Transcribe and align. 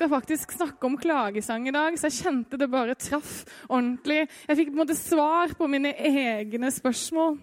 Skal 0.00 0.14
faktisk 0.14 0.52
snakke 0.56 0.86
om 0.88 0.96
klagesang 0.96 1.66
i 1.68 1.72
dag, 1.74 1.96
så 1.98 2.08
jeg 2.08 2.22
kjente 2.22 2.56
det 2.56 2.70
bare 2.72 2.96
traff 2.96 3.42
ordentlig. 3.66 4.22
Jeg 4.48 4.56
fikk 4.56 4.70
på 4.70 4.78
en 4.78 4.80
måte 4.80 4.96
svar 4.96 5.52
på 5.58 5.66
mine 5.68 5.92
egne 5.92 6.70
spørsmål. 6.72 7.36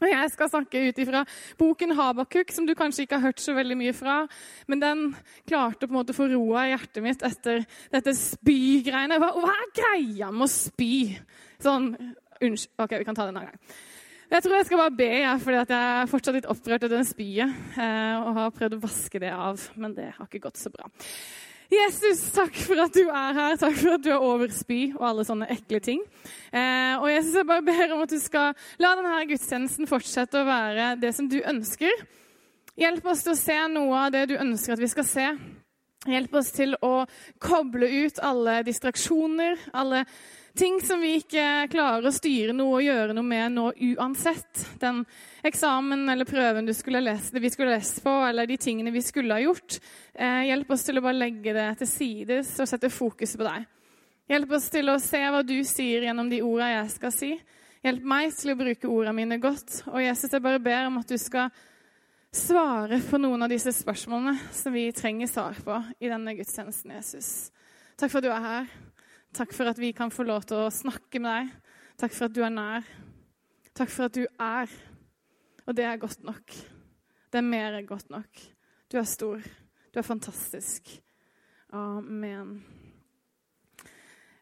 Og 0.00 0.08
Jeg 0.08 0.30
skal 0.32 0.48
snakke 0.48 0.80
ut 0.88 0.98
ifra 0.98 1.20
boken 1.60 1.92
'Habakuk', 1.92 2.50
som 2.50 2.66
du 2.66 2.74
kanskje 2.74 3.04
ikke 3.04 3.20
har 3.20 3.28
hørt 3.28 3.40
så 3.40 3.54
veldig 3.54 3.76
mye 3.76 3.92
fra. 3.92 4.26
Men 4.66 4.80
den 4.80 5.16
klarte 5.46 5.86
på 5.86 5.92
en 5.92 6.00
måte 6.00 6.10
å 6.10 6.18
få 6.18 6.26
roa 6.26 6.64
i 6.66 6.72
hjertet 6.72 7.02
mitt 7.02 7.22
etter 7.22 7.66
dette 7.92 8.14
spygreiene. 8.16 9.20
Hva, 9.20 9.30
hva 9.36 9.52
er 9.54 9.74
greia 9.76 10.32
med 10.32 10.48
å 10.48 10.50
spy? 10.50 11.18
Sånn 11.60 11.94
Unnskyld. 12.40 12.72
OK, 12.80 12.98
vi 12.98 13.04
kan 13.04 13.14
ta 13.14 13.26
det 13.26 13.36
en 13.36 13.36
annen 13.36 13.52
gang. 13.52 13.60
Jeg 14.30 14.42
tror 14.42 14.56
jeg 14.56 14.66
skal 14.66 14.78
bare 14.78 14.96
be, 14.96 15.10
jeg, 15.20 15.40
fordi 15.42 15.56
jeg 15.56 15.66
er 15.76 16.06
fortsatt 16.06 16.34
litt 16.34 16.46
opprørt 16.46 16.84
av 16.84 16.90
den 16.90 17.04
spyet. 17.04 17.54
Eh, 17.76 18.16
og 18.16 18.34
har 18.34 18.50
prøvd 18.56 18.78
å 18.78 18.80
vaske 18.80 19.20
det 19.20 19.30
av, 19.30 19.60
men 19.76 19.94
det 19.94 20.14
har 20.16 20.26
ikke 20.26 20.48
gått 20.48 20.56
så 20.56 20.70
bra. 20.70 20.88
Jesus, 21.70 22.24
takk 22.34 22.56
for 22.66 22.80
at 22.82 22.94
du 22.96 23.04
er 23.06 23.36
her. 23.36 23.58
Takk 23.60 23.76
for 23.78 23.94
at 23.94 24.02
du 24.02 24.08
er 24.10 24.24
over 24.26 24.50
spy 24.50 24.88
og 24.96 25.04
alle 25.06 25.24
sånne 25.26 25.46
ekle 25.54 25.78
ting. 25.84 26.00
Eh, 26.50 26.96
og 26.98 27.06
Jesus, 27.12 27.36
jeg 27.38 27.46
bare 27.46 27.62
ber 27.66 27.94
om 27.94 28.02
at 28.02 28.10
du 28.10 28.18
skal 28.18 28.56
la 28.82 28.96
denne 28.98 29.20
gudstjenesten 29.30 29.86
fortsette 29.90 30.40
å 30.40 30.48
være 30.48 30.96
det 30.98 31.12
som 31.14 31.30
du 31.30 31.38
ønsker. 31.38 32.02
Hjelp 32.80 33.06
oss 33.12 33.22
til 33.22 33.36
å 33.36 33.38
se 33.38 33.56
noe 33.70 34.02
av 34.06 34.10
det 34.16 34.24
du 34.32 34.36
ønsker 34.40 34.74
at 34.74 34.82
vi 34.82 34.90
skal 34.90 35.06
se. 35.06 35.28
Hjelp 36.10 36.34
oss 36.40 36.50
til 36.56 36.74
å 36.82 37.04
koble 37.38 37.86
ut 38.06 38.18
alle 38.24 38.60
distraksjoner, 38.66 39.68
alle 39.76 40.06
ting 40.56 40.80
som 40.82 41.00
vi 41.00 41.14
ikke 41.20 41.68
klarer 41.70 42.08
å 42.08 42.14
styre 42.14 42.54
noe 42.56 42.78
og 42.78 42.84
gjøre 42.84 43.14
noe 43.16 43.26
med 43.26 43.54
nå 43.54 43.66
uansett. 43.92 44.64
Den 44.82 45.02
eksamen 45.46 46.08
eller 46.10 46.28
prøven 46.28 46.68
skulle 46.74 47.02
lese, 47.04 47.40
vi 47.40 47.50
skulle 47.52 47.76
lest 47.76 48.02
på, 48.04 48.12
eller 48.26 48.48
de 48.48 48.58
tingene 48.60 48.92
vi 48.94 49.02
skulle 49.04 49.36
ha 49.36 49.42
gjort. 49.42 49.78
Eh, 50.14 50.48
hjelp 50.50 50.70
oss 50.74 50.86
til 50.86 50.98
å 50.98 51.04
bare 51.04 51.20
legge 51.20 51.54
det 51.56 51.68
til 51.80 51.90
sides 51.90 52.52
og 52.60 52.68
sette 52.70 52.92
fokus 52.92 53.36
på 53.38 53.46
deg. 53.46 53.66
Hjelp 54.30 54.52
oss 54.54 54.68
til 54.70 54.92
å 54.92 55.00
se 55.02 55.22
hva 55.26 55.40
du 55.42 55.56
sier 55.66 56.06
gjennom 56.06 56.28
de 56.30 56.42
ordene 56.46 56.76
jeg 56.76 56.94
skal 56.98 57.14
si. 57.14 57.32
Hjelp 57.82 58.04
meg 58.06 58.34
til 58.36 58.52
å 58.52 58.58
bruke 58.60 58.90
ordene 58.92 59.16
mine 59.16 59.40
godt. 59.42 59.80
Og 59.90 60.02
Jesus, 60.04 60.30
jeg 60.30 60.44
bare 60.44 60.60
ber 60.62 60.86
om 60.86 61.00
at 61.00 61.10
du 61.10 61.16
skal 61.18 61.48
svare 62.30 63.00
på 63.02 63.18
noen 63.18 63.42
av 63.42 63.50
disse 63.50 63.72
spørsmålene 63.74 64.36
som 64.54 64.74
vi 64.74 64.84
trenger 64.94 65.30
svar 65.30 65.58
på 65.64 65.80
i 65.98 66.10
denne 66.12 66.36
gudstjenesten, 66.38 66.92
Jesus. 66.94 67.50
Takk 67.98 68.12
for 68.12 68.20
at 68.20 68.28
du 68.28 68.30
er 68.30 68.44
her. 68.44 68.70
Takk 69.36 69.52
for 69.54 69.70
at 69.70 69.78
vi 69.78 69.92
kan 69.94 70.10
få 70.10 70.24
lov 70.26 70.42
til 70.50 70.64
å 70.64 70.72
snakke 70.74 71.20
med 71.22 71.30
deg. 71.30 71.74
Takk 72.02 72.14
for 72.16 72.26
at 72.26 72.34
du 72.34 72.40
er 72.42 72.50
nær. 72.54 72.86
Takk 73.78 73.92
for 73.92 74.08
at 74.08 74.16
du 74.16 74.24
er. 74.26 74.72
Og 75.66 75.76
det 75.78 75.86
er 75.86 76.00
godt 76.02 76.24
nok. 76.26 76.56
Det 77.30 77.38
er 77.38 77.46
mer 77.46 77.78
enn 77.78 77.86
godt 77.86 78.10
nok. 78.10 78.42
Du 78.90 78.98
er 78.98 79.06
stor. 79.06 79.44
Du 79.92 80.00
er 80.00 80.06
fantastisk. 80.06 80.90
Amen. 81.70 82.56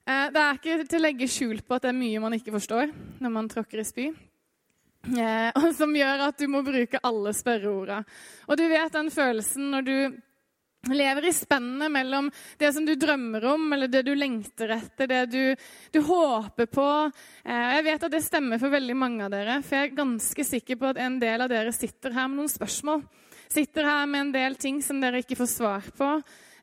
Eh, 0.09 0.31
det 0.33 0.41
er 0.41 0.57
ikke 0.57 0.79
til 0.89 0.99
å 0.99 1.05
legge 1.05 1.29
skjul 1.29 1.61
på 1.61 1.77
at 1.77 1.85
det 1.85 1.93
er 1.93 1.99
mye 1.99 2.23
man 2.25 2.39
ikke 2.39 2.55
forstår 2.57 2.95
når 3.21 3.35
man 3.35 3.51
tråkker 3.53 3.83
i 3.83 3.85
spy. 3.85 4.07
Eh, 5.05 5.59
som 5.81 5.93
gjør 5.97 6.25
at 6.31 6.41
du 6.41 6.49
må 6.49 6.63
bruke 6.65 7.03
alle 7.05 7.35
spørreorda. 7.37 8.01
Og 8.49 8.57
du 8.57 8.65
vet 8.73 8.97
den 8.97 9.13
følelsen 9.13 9.69
når 9.75 9.85
du 9.85 9.97
lever 10.87 11.29
i 11.29 11.33
spennet 11.33 11.91
mellom 11.91 12.31
det 12.59 12.73
som 12.73 12.87
du 12.87 12.95
drømmer 12.95 13.45
om, 13.45 13.73
eller 13.73 13.91
det 13.91 14.05
du 14.07 14.15
lengter 14.15 14.71
etter, 14.77 15.11
det 15.11 15.23
du, 15.33 15.57
du 15.93 16.01
håper 16.07 16.67
på. 16.71 16.89
Eh, 17.45 17.69
jeg 17.77 17.87
vet 17.89 18.07
at 18.07 18.15
det 18.15 18.25
stemmer 18.25 18.63
for 18.63 18.73
veldig 18.73 18.97
mange 18.97 19.27
av 19.27 19.33
dere, 19.35 19.61
for 19.63 19.79
jeg 19.79 19.91
er 19.91 19.97
ganske 19.99 20.47
sikker 20.47 20.81
på 20.81 20.93
at 20.93 21.01
en 21.03 21.19
del 21.23 21.45
av 21.45 21.51
dere 21.53 21.75
sitter 21.75 22.15
her 22.15 22.29
med 22.31 22.43
noen 22.43 22.53
spørsmål. 22.53 23.03
Sitter 23.49 23.89
her 23.89 24.07
med 24.07 24.27
en 24.27 24.35
del 24.37 24.59
ting 24.61 24.83
som 24.85 25.01
dere 25.01 25.23
ikke 25.25 25.39
får 25.39 25.51
svar 25.51 25.91
på. 25.99 26.11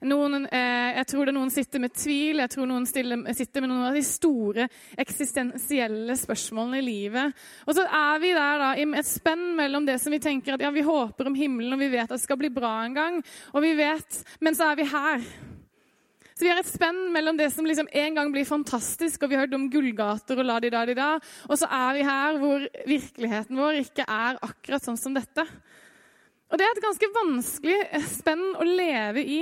Noen, 0.05 0.45
eh, 0.45 0.97
jeg 0.99 1.07
tror 1.09 1.25
det 1.25 1.33
noen 1.33 1.51
sitter 1.53 1.81
med 1.81 1.93
tvil, 1.97 2.41
jeg 2.43 2.51
tror 2.53 2.67
noen 2.69 2.85
stiller, 2.85 3.23
sitter 3.33 3.63
med 3.63 3.71
noen 3.71 3.87
av 3.87 3.97
de 3.97 4.03
store 4.05 4.67
eksistensielle 5.01 6.17
spørsmålene 6.19 6.81
i 6.81 6.85
livet. 6.85 7.45
Og 7.65 7.73
så 7.77 7.87
er 7.87 8.21
vi 8.21 8.33
der 8.35 8.61
da, 8.61 8.69
i 8.77 8.85
et 9.01 9.09
spenn 9.09 9.55
mellom 9.57 9.87
det 9.87 9.97
som 10.03 10.13
vi 10.13 10.21
tenker 10.21 10.55
at 10.55 10.65
ja, 10.65 10.69
vi 10.75 10.85
håper 10.85 11.31
om 11.31 11.37
himmelen, 11.37 11.73
og 11.73 11.81
vi 11.81 11.89
vet 11.95 12.05
at 12.05 12.17
det 12.17 12.23
skal 12.23 12.39
bli 12.41 12.53
bra 12.53 12.77
en 12.83 12.97
gang, 12.97 13.19
og 13.53 13.65
vi 13.65 13.73
vet, 13.79 14.21
men 14.45 14.57
så 14.57 14.69
er 14.69 14.79
vi 14.79 14.89
her. 14.93 15.25
Så 16.35 16.43
vi 16.43 16.49
har 16.51 16.59
et 16.59 16.67
spenn 16.67 16.97
mellom 17.15 17.37
det 17.39 17.47
som 17.53 17.65
liksom 17.65 17.87
en 17.95 18.17
gang 18.17 18.31
blir 18.33 18.45
fantastisk, 18.45 19.23
og 19.23 19.31
vi 19.31 19.37
har 19.37 19.45
hørt 19.45 19.55
om 19.55 19.69
gullgater 19.71 20.41
og 20.41 20.49
la-di-da-di-da, 20.49 21.13
og 21.47 21.57
så 21.57 21.69
er 21.71 21.95
vi 21.95 22.03
her 22.03 22.39
hvor 22.41 22.65
virkeligheten 22.89 23.61
vår 23.61 23.79
ikke 23.85 24.03
er 24.03 24.41
akkurat 24.43 24.83
sånn 24.83 24.99
som 24.99 25.15
dette. 25.15 25.47
Og 26.51 26.59
det 26.59 26.67
er 26.67 26.75
et 26.75 26.83
ganske 26.83 27.09
vanskelig 27.15 28.03
spenn 28.11 28.43
å 28.59 28.67
leve 28.67 29.23
i. 29.23 29.39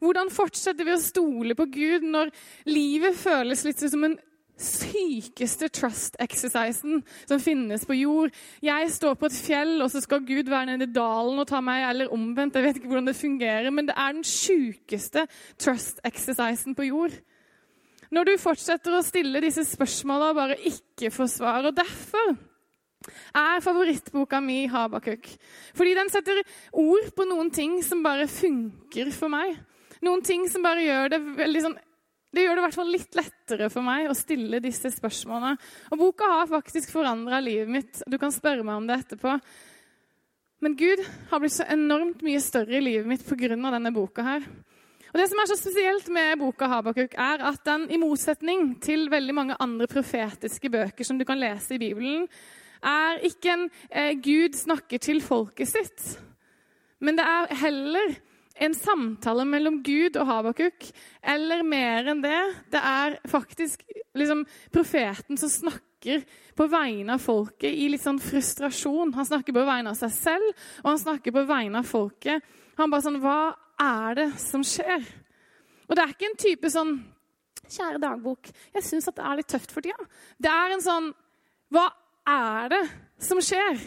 Hvordan 0.00 0.32
fortsetter 0.32 0.86
vi 0.86 0.96
å 0.96 1.02
stole 1.02 1.56
på 1.56 1.68
Gud 1.70 2.06
når 2.08 2.32
livet 2.68 3.18
føles 3.20 3.64
litt 3.66 3.82
som 3.84 4.06
en 4.08 4.18
sykeste 4.60 5.70
trust-exercisen 5.72 7.00
som 7.28 7.40
finnes 7.40 7.86
på 7.88 7.96
jord. 7.96 8.34
Jeg 8.64 8.90
står 8.92 9.16
på 9.16 9.30
et 9.30 9.36
fjell, 9.36 9.78
og 9.80 9.90
så 9.92 10.02
skal 10.04 10.24
Gud 10.26 10.50
være 10.52 10.72
nede 10.72 10.88
i 10.88 10.92
dalen 10.92 11.40
og 11.40 11.48
ta 11.48 11.62
meg, 11.64 11.86
eller 11.88 12.12
omvendt. 12.12 12.58
Jeg 12.58 12.66
vet 12.66 12.80
ikke 12.80 12.92
hvordan 12.92 13.08
det 13.08 13.16
fungerer, 13.16 13.70
men 13.72 13.88
det 13.88 13.96
er 13.96 14.18
den 14.18 14.26
sykeste 14.26 15.26
trust-exercisen 15.60 16.76
på 16.76 16.90
jord. 16.90 17.16
Når 18.10 18.26
du 18.26 18.36
fortsetter 18.42 18.96
å 18.96 19.04
stille 19.06 19.42
disse 19.42 19.64
spørsmålene 19.70 20.32
og 20.32 20.38
bare 20.40 20.60
ikke 20.66 21.12
får 21.14 21.28
svar. 21.38 21.68
Og 21.68 21.76
derfor 21.76 22.34
er 23.38 23.62
favorittboka 23.64 24.42
mi 24.44 24.64
Habakuk. 24.68 25.28
Fordi 25.78 25.94
den 25.96 26.10
setter 26.12 26.42
ord 26.74 27.12
på 27.16 27.26
noen 27.30 27.52
ting 27.54 27.78
som 27.86 28.02
bare 28.04 28.26
funker 28.28 29.12
for 29.14 29.32
meg. 29.32 29.54
Noen 30.06 30.24
ting 30.24 30.46
som 30.48 30.64
bare 30.64 30.84
gjør 30.84 31.14
det 31.14 31.20
veldig 31.42 31.64
sånn 31.66 31.78
det 32.30 32.44
gjør 32.44 32.54
det 32.54 32.60
i 32.60 32.64
hvert 32.68 32.76
fall 32.78 32.92
litt 32.94 33.16
lettere 33.18 33.66
for 33.74 33.82
meg 33.82 34.06
å 34.06 34.14
stille 34.14 34.60
disse 34.62 34.92
spørsmålene. 34.94 35.56
Og 35.90 35.98
boka 35.98 36.28
har 36.30 36.46
faktisk 36.46 36.92
forandra 36.94 37.40
livet 37.42 37.72
mitt. 37.74 38.02
Du 38.06 38.20
kan 38.22 38.30
spørre 38.30 38.62
meg 38.62 38.78
om 38.78 38.86
det 38.86 39.00
etterpå. 39.00 39.34
Men 40.62 40.76
Gud 40.78 41.02
har 41.32 41.42
blitt 41.42 41.56
så 41.56 41.66
enormt 41.66 42.22
mye 42.22 42.42
større 42.44 42.78
i 42.78 42.84
livet 42.84 43.08
mitt 43.10 43.26
pga. 43.26 43.56
denne 43.56 43.90
boka 43.90 44.22
her. 44.22 44.46
Og 45.10 45.18
Det 45.18 45.28
som 45.28 45.38
er 45.42 45.46
så 45.50 45.56
spesielt 45.58 46.08
med 46.08 46.38
boka 46.38 46.68
Habakuk, 46.68 47.14
er 47.18 47.42
at 47.42 47.64
den 47.64 47.90
i 47.90 47.98
motsetning 47.98 48.80
til 48.80 49.10
veldig 49.10 49.34
mange 49.34 49.56
andre 49.58 49.88
profetiske 49.90 50.70
bøker 50.70 51.04
som 51.04 51.18
du 51.18 51.24
kan 51.24 51.40
lese 51.40 51.74
i 51.74 51.78
Bibelen, 51.78 52.28
er 52.80 53.18
ikke 53.26 53.52
en 53.52 53.70
eh, 53.90 54.14
Gud 54.14 54.54
snakker 54.54 54.98
til 54.98 55.20
folket 55.20 55.68
sitt. 55.68 56.20
Men 57.00 57.16
det 57.16 57.26
er 57.26 57.54
heller 57.54 58.14
en 58.60 58.74
samtale 58.76 59.46
mellom 59.48 59.80
Gud 59.84 60.18
og 60.20 60.28
Habakuk, 60.28 60.88
eller 61.22 61.62
mer 61.66 62.10
enn 62.12 62.20
det. 62.24 62.40
Det 62.72 62.80
er 62.80 63.16
faktisk 63.30 63.84
liksom, 64.18 64.44
profeten 64.72 65.40
som 65.40 65.52
snakker 65.52 66.24
på 66.56 66.66
vegne 66.72 67.16
av 67.16 67.24
folket 67.24 67.72
i 67.72 67.88
litt 67.92 68.04
sånn 68.04 68.20
frustrasjon. 68.20 69.14
Han 69.16 69.28
snakker 69.28 69.56
på 69.56 69.64
vegne 69.68 69.92
av 69.92 69.98
seg 69.98 70.12
selv, 70.16 70.66
og 70.82 70.92
han 70.92 71.00
snakker 71.00 71.34
på 71.36 71.46
vegne 71.48 71.80
av 71.80 71.88
folket. 71.88 72.44
Han 72.80 72.92
bare 72.92 73.06
sånn 73.06 73.20
Hva 73.22 73.40
er 73.80 74.20
det 74.20 74.28
som 74.40 74.64
skjer? 74.64 75.08
Og 75.88 75.96
det 75.96 76.04
er 76.04 76.12
ikke 76.14 76.30
en 76.30 76.44
type 76.44 76.72
sånn 76.72 77.00
Kjære 77.70 78.00
dagbok, 78.02 78.48
jeg 78.74 78.82
syns 78.82 79.06
at 79.06 79.14
det 79.14 79.22
er 79.22 79.36
litt 79.38 79.46
tøft 79.52 79.70
for 79.70 79.84
tida. 79.84 80.06
Det 80.42 80.50
er 80.50 80.72
en 80.74 80.82
sånn 80.82 81.04
Hva 81.70 81.84
er 82.26 82.72
det 82.72 82.80
som 83.22 83.38
skjer? 83.44 83.78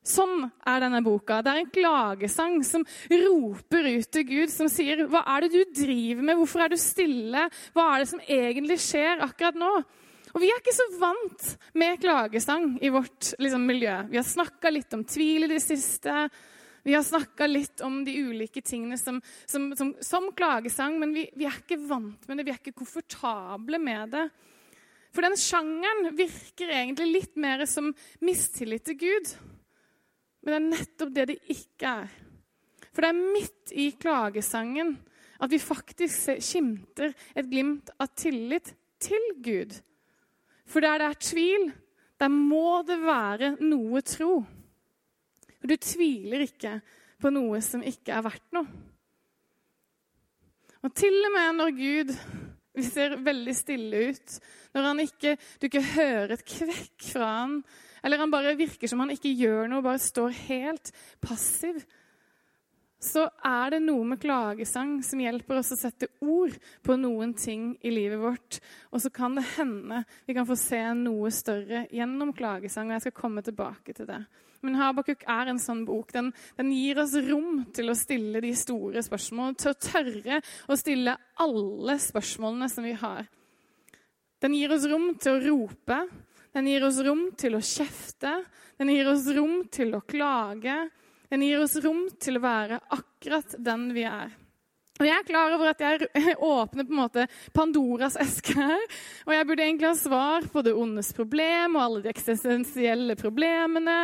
Sånn 0.00 0.46
er 0.64 0.80
denne 0.80 1.02
boka. 1.04 1.42
Det 1.44 1.52
er 1.52 1.60
en 1.60 1.72
klagesang 1.74 2.60
som 2.64 2.86
roper 3.10 3.88
ut 3.98 4.08
til 4.08 4.24
Gud, 4.24 4.50
som 4.50 4.68
sier, 4.72 5.04
'Hva 5.04 5.22
er 5.26 5.40
det 5.42 5.52
du 5.52 5.84
driver 5.84 6.22
med? 6.22 6.36
Hvorfor 6.36 6.64
er 6.64 6.68
du 6.68 6.76
stille? 6.76 7.50
Hva 7.74 7.84
er 7.94 7.98
det 8.00 8.08
som 8.08 8.20
egentlig 8.20 8.78
skjer 8.80 9.20
akkurat 9.20 9.54
nå?' 9.54 9.84
Og 10.30 10.40
Vi 10.40 10.46
er 10.46 10.60
ikke 10.60 10.72
så 10.72 10.86
vant 11.00 11.58
med 11.74 12.00
klagesang 12.00 12.78
i 12.80 12.88
vårt 12.88 13.34
liksom, 13.38 13.66
miljø. 13.66 14.08
Vi 14.10 14.16
har 14.16 14.24
snakka 14.24 14.70
litt 14.70 14.94
om 14.94 15.02
tvil 15.04 15.44
i 15.44 15.50
det 15.50 15.60
siste. 15.60 16.30
Vi 16.82 16.94
har 16.94 17.02
snakka 17.02 17.46
litt 17.46 17.82
om 17.84 18.04
de 18.04 18.14
ulike 18.14 18.62
tingene 18.62 18.96
som, 18.96 19.20
som, 19.44 19.74
som, 19.76 19.94
som 20.00 20.30
klagesang, 20.32 20.98
men 21.00 21.12
vi, 21.12 21.26
vi, 21.34 21.44
er 21.44 21.58
ikke 21.58 21.80
vant 21.82 22.28
med 22.28 22.38
det. 22.38 22.46
Vi 22.46 22.54
er 22.54 22.60
ikke 22.62 22.78
komfortable 22.78 23.78
med 23.82 24.14
det. 24.14 24.30
For 25.10 25.26
den 25.26 25.36
sjangeren 25.36 26.12
virker 26.14 26.70
egentlig 26.70 27.10
litt 27.10 27.36
mer 27.36 27.66
som 27.66 27.90
mistillit 28.22 28.86
til 28.86 29.00
Gud. 29.02 29.34
Men 30.40 30.52
det 30.52 30.58
er 30.58 30.68
nettopp 30.70 31.14
det 31.14 31.26
det 31.30 31.38
ikke 31.52 31.94
er. 32.04 32.18
For 32.90 33.04
det 33.04 33.10
er 33.10 33.32
midt 33.36 33.74
i 33.76 33.90
klagesangen 34.00 34.96
at 35.40 35.52
vi 35.52 35.60
faktisk 35.62 36.40
skimter 36.42 37.14
et 37.38 37.48
glimt 37.48 37.92
av 38.00 38.10
tillit 38.18 38.72
til 39.00 39.30
Gud. 39.44 39.76
For 40.68 40.84
der 40.84 41.00
det 41.00 41.08
er 41.08 41.22
tvil, 41.24 41.70
der 42.20 42.32
må 42.32 42.82
det 42.86 42.98
være 43.02 43.54
noe 43.62 44.02
tro. 44.04 44.40
For 45.60 45.70
du 45.70 45.76
tviler 45.80 46.44
ikke 46.44 46.78
på 47.20 47.32
noe 47.32 47.60
som 47.64 47.84
ikke 47.84 48.14
er 48.16 48.24
verdt 48.24 48.56
noe. 48.56 48.68
Og 50.80 50.94
til 50.96 51.16
og 51.28 51.34
med 51.34 51.58
når 51.58 51.74
Gud 51.76 52.12
ser 52.86 53.18
veldig 53.20 53.54
stille 53.56 54.04
ut, 54.10 54.36
når 54.72 55.02
ikke, 55.04 55.34
du 55.60 55.66
ikke 55.68 55.82
hører 55.92 56.36
et 56.36 56.44
kvekk 56.48 57.08
fra 57.10 57.32
han, 57.42 57.58
eller 58.02 58.22
han 58.22 58.32
bare 58.32 58.56
virker 58.58 58.90
som 58.90 59.02
han 59.04 59.12
ikke 59.14 59.32
gjør 59.34 59.70
noe, 59.70 59.84
bare 59.84 60.02
står 60.02 60.36
helt 60.48 60.92
passiv, 61.24 61.82
så 63.00 63.22
er 63.46 63.72
det 63.72 63.80
noe 63.80 64.04
med 64.04 64.20
klagesang 64.20 64.98
som 65.04 65.22
hjelper 65.22 65.62
oss 65.62 65.72
å 65.72 65.78
sette 65.80 66.10
ord 66.20 66.52
på 66.84 66.98
noen 67.00 67.32
ting 67.32 67.72
i 67.80 67.92
livet 67.94 68.20
vårt. 68.20 68.58
Og 68.92 69.00
så 69.00 69.08
kan 69.14 69.38
det 69.38 69.46
hende 69.54 70.02
vi 70.28 70.36
kan 70.36 70.48
få 70.48 70.56
se 70.60 70.82
noe 70.98 71.32
større 71.32 71.86
gjennom 71.96 72.34
klagesang. 72.36 72.90
og 72.90 72.98
jeg 72.98 73.06
skal 73.06 73.16
komme 73.22 73.44
tilbake 73.46 73.96
til 73.96 74.08
det. 74.10 74.20
Men 74.60 74.76
Habakuk 74.76 75.24
er 75.24 75.48
en 75.48 75.60
sånn 75.62 75.86
bok. 75.88 76.12
Den, 76.12 76.28
den, 76.58 76.72
gir 76.76 77.00
oss 77.00 77.16
rom 77.24 77.64
til 77.72 77.88
å 77.88 77.96
stille 77.96 78.42
de 78.44 78.52
store 78.52 79.00
spørsmålene. 79.04 79.56
Til 79.56 79.72
å 79.72 79.80
tørre 79.80 80.40
å 80.68 80.76
stille 80.76 81.16
alle 81.40 81.96
spørsmålene 82.04 82.68
som 82.68 82.84
vi 82.84 82.92
har. 83.00 83.24
Den 84.44 84.56
gir 84.56 84.76
oss 84.76 84.84
rom 84.88 85.14
til 85.20 85.38
å 85.38 85.40
rope. 85.46 86.02
Den 86.54 86.66
gir 86.66 86.84
oss 86.86 86.98
rom 87.06 87.28
til 87.38 87.54
å 87.54 87.62
kjefte. 87.62 88.40
Den 88.80 88.90
gir 88.90 89.08
oss 89.12 89.26
rom 89.36 89.62
til 89.70 89.94
å 89.94 90.02
klage. 90.02 90.76
Den 91.30 91.44
gir 91.46 91.62
oss 91.62 91.76
rom 91.82 92.08
til 92.18 92.40
å 92.40 92.44
være 92.44 92.80
akkurat 92.96 93.54
den 93.58 93.90
vi 93.94 94.06
er. 94.08 94.32
Og 95.00 95.06
Jeg 95.08 95.16
er 95.16 95.24
klar 95.24 95.54
over 95.54 95.70
at 95.70 95.80
jeg 95.80 96.08
åpner 96.44 96.84
på 96.84 96.92
en 96.92 96.98
måte 96.98 97.24
Pandoras 97.56 98.18
eske 98.20 98.52
her. 98.58 98.82
Og 99.24 99.32
jeg 99.32 99.46
burde 99.48 99.64
egentlig 99.64 99.88
ha 99.88 99.94
svar 99.96 100.48
på 100.52 100.64
det 100.66 100.74
ondes 100.76 101.14
problem 101.16 101.78
og 101.78 101.84
alle 101.84 102.02
de 102.04 102.10
eksistensielle 102.12 103.16
problemene. 103.16 103.98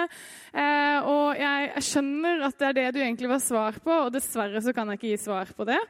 Eh, 0.55 0.99
og 1.03 1.37
jeg, 1.37 1.69
jeg 1.75 1.87
skjønner 1.91 2.47
at 2.49 2.57
det 2.63 2.71
er 2.71 2.79
det 2.79 2.87
du 2.97 3.03
egentlig 3.03 3.33
var 3.35 3.45
svar 3.45 3.77
på, 3.83 3.93
og 4.07 4.15
dessverre 4.15 4.63
så 4.65 4.73
kan 4.77 4.89
jeg 4.89 5.03
ikke 5.03 5.13
gi 5.13 5.21
svar 5.27 5.53
på 5.53 5.69
det. 5.69 5.83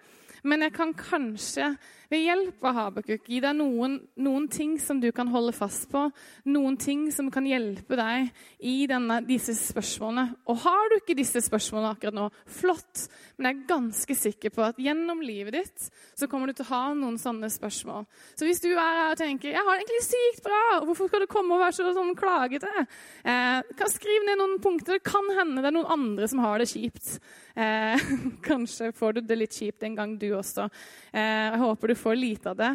Men 0.47 0.67
jeg 0.67 0.75
kan 0.75 0.97
kanskje 0.99 1.71
ved 2.13 2.23
hjelp 2.23 2.65
av 2.67 2.77
Habakuk 2.77 3.27
gi 3.27 3.41
deg 3.43 3.57
noen, 3.59 3.99
noen, 4.23 4.47
ting 4.53 4.77
som 4.83 5.01
du 5.03 5.09
kan 5.15 5.31
holde 5.33 5.55
fast 5.57 5.89
på. 5.91 6.05
Noen 6.49 6.77
ting 6.81 7.07
som 7.15 7.31
kan 7.35 7.47
hjelpe 7.49 7.99
deg 7.99 8.31
i 8.63 8.77
denne, 8.91 9.21
disse 9.27 9.57
spørsmålene. 9.59 10.37
Og 10.51 10.61
har 10.65 10.91
du 10.91 10.99
ikke 10.99 11.17
disse 11.19 11.43
spørsmålene 11.45 11.95
akkurat 11.97 12.17
nå, 12.17 12.29
flott. 12.59 13.07
Men 13.37 13.51
jeg 13.51 13.57
er 13.57 13.71
ganske 13.71 14.19
sikker 14.19 14.55
på 14.55 14.65
at 14.67 14.81
gjennom 14.81 15.23
livet 15.25 15.59
ditt 15.59 15.89
så 16.17 16.29
kommer 16.31 16.51
du 16.51 16.57
til 16.57 16.67
å 16.69 16.73
ha 16.73 16.83
noen 16.97 17.19
sånne 17.21 17.51
spørsmål. 17.53 18.07
Så 18.39 18.49
hvis 18.49 18.63
du 18.65 18.71
er 18.73 18.81
her 18.81 19.15
og 19.15 19.21
tenker 19.21 19.53
jeg 19.53 19.65
har 19.67 19.75
det 19.75 19.85
egentlig 19.85 20.05
sykt 20.07 20.45
bra, 20.47 20.61
hvorfor 20.87 21.11
skal 21.11 21.25
du 21.25 21.31
komme 21.31 21.57
og 21.57 21.65
være 21.65 21.77
så 21.79 21.97
sånn 21.97 22.15
klagete? 22.19 22.71
Eh, 23.27 23.75
kan 23.77 23.93
skrive 23.93 24.29
ned 24.29 24.41
noen 24.41 24.61
punkter. 24.63 25.01
Det 25.01 25.07
kan 25.07 25.27
hende 25.37 25.65
det 25.65 25.73
er 25.73 25.77
noen 25.77 25.93
andre 25.99 26.31
som 26.31 26.45
har 26.45 26.63
det 26.63 26.71
kjipt. 26.71 27.17
Eh, 27.57 28.01
kanskje 28.43 28.93
får 28.93 29.17
du 29.17 29.21
det 29.25 29.39
litt 29.41 29.57
kjipt 29.57 29.87
en 29.87 29.97
gang, 29.97 30.17
du 30.21 30.29
også. 30.37 30.69
Eh, 31.13 31.47
jeg 31.51 31.63
håper 31.63 31.93
du 31.93 31.99
får 31.99 32.19
lite 32.21 32.53
av 32.53 32.59
det. 32.61 32.73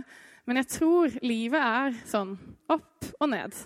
Men 0.50 0.62
jeg 0.62 0.72
tror 0.74 1.20
livet 1.22 1.62
er 1.62 2.00
sånn 2.10 2.34
opp 2.72 3.12
og 3.20 3.30
ned. 3.30 3.58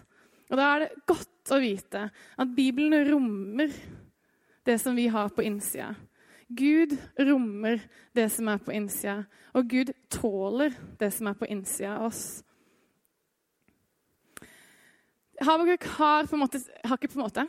Og 0.52 0.60
da 0.60 0.66
er 0.74 0.84
det 0.84 1.06
godt 1.08 1.54
å 1.56 1.62
vite 1.62 2.10
at 2.12 2.52
Bibelen 2.58 3.08
rommer 3.08 3.72
det 4.66 4.76
som 4.82 4.98
vi 4.98 5.08
har 5.14 5.32
på 5.32 5.46
innsida. 5.46 5.94
Gud 6.48 6.94
rommer 7.18 7.80
det 8.14 8.28
som 8.34 8.50
er 8.52 8.60
på 8.62 8.74
innsida, 8.76 9.24
og 9.56 9.70
Gud 9.70 9.90
tåler 10.14 10.76
det 11.00 11.10
som 11.16 11.32
er 11.32 11.38
på 11.40 11.48
innsida 11.50 11.96
av 11.96 12.10
oss. 12.12 12.26
Habakuk 15.42 15.88
har 15.98 16.28
på 16.30 16.38
en 16.38 16.44
måte, 16.44 16.62
har 16.86 17.00
ikke 17.00 17.12
på 17.12 17.20
en 17.20 17.26
måte 17.26 17.48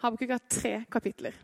Habakuk 0.00 0.30
har 0.32 0.46
tre 0.48 0.78
kapitler. 0.88 1.34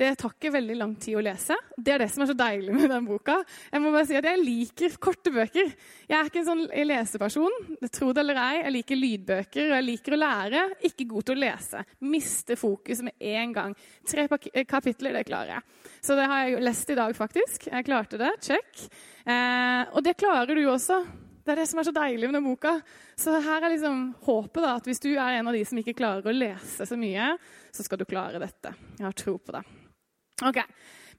Det 0.00 0.14
tar 0.16 0.32
ikke 0.32 0.52
veldig 0.54 0.74
lang 0.80 0.92
tid 0.96 1.18
å 1.18 1.22
lese. 1.24 1.52
Det 1.76 1.92
er 1.92 2.00
det 2.00 2.06
som 2.08 2.22
er 2.24 2.30
så 2.30 2.36
deilig 2.38 2.72
med 2.72 2.88
den 2.88 3.04
boka. 3.04 3.34
Jeg 3.68 3.82
må 3.84 3.90
bare 3.92 4.06
si 4.08 4.16
at 4.16 4.24
jeg 4.30 4.40
liker 4.40 4.94
korte 4.96 5.32
bøker. 5.34 5.74
Jeg 6.08 6.16
er 6.16 6.30
ikke 6.30 6.40
en 6.40 6.46
sånn 6.46 6.62
leseperson. 6.88 7.56
Tro 7.92 8.08
det 8.16 8.22
eller 8.22 8.40
ei. 8.40 8.62
Jeg 8.62 8.74
liker 8.78 8.96
lydbøker, 9.00 9.66
og 9.66 9.74
jeg 9.76 9.86
liker 9.90 10.16
å 10.16 10.20
lære. 10.22 10.62
Ikke 10.88 11.04
god 11.10 11.28
til 11.28 11.36
å 11.36 11.42
lese. 11.42 11.82
Miste 12.08 12.56
fokus 12.56 13.02
med 13.04 13.26
en 13.34 13.52
gang. 13.58 13.74
Tre 14.08 14.24
eh, 14.24 14.64
kapitler, 14.70 15.18
det 15.18 15.26
klarer 15.28 15.58
jeg. 15.58 15.90
Så 16.00 16.16
det 16.16 16.30
har 16.32 16.46
jeg 16.46 16.64
lest 16.64 16.94
i 16.94 16.96
dag, 17.02 17.12
faktisk. 17.18 17.68
Jeg 17.68 17.88
klarte 17.90 18.20
det. 18.22 18.30
Check. 18.46 18.86
Eh, 19.28 19.82
og 19.92 20.00
det 20.06 20.16
klarer 20.22 20.56
du 20.56 20.62
også. 20.64 21.02
Det 21.44 21.52
er 21.52 21.60
det 21.60 21.68
som 21.68 21.82
er 21.82 21.90
så 21.90 21.94
deilig 21.96 22.30
med 22.30 22.38
den 22.38 22.48
boka. 22.48 22.72
Så 23.20 23.36
her 23.36 23.68
er 23.68 23.74
liksom 23.74 24.00
håpet 24.24 24.64
da, 24.64 24.72
at 24.80 24.88
hvis 24.88 25.04
du 25.04 25.10
er 25.12 25.42
en 25.42 25.52
av 25.52 25.60
de 25.60 25.60
som 25.68 25.84
ikke 25.84 25.98
klarer 26.00 26.24
å 26.24 26.36
lese 26.36 26.88
så 26.88 26.96
mye, 26.96 27.34
så 27.68 27.84
skal 27.84 28.00
du 28.00 28.08
klare 28.08 28.40
dette. 28.40 28.72
Jeg 28.96 29.04
har 29.10 29.20
tro 29.26 29.36
på 29.36 29.58
det. 29.58 29.64
Ok, 30.40 30.56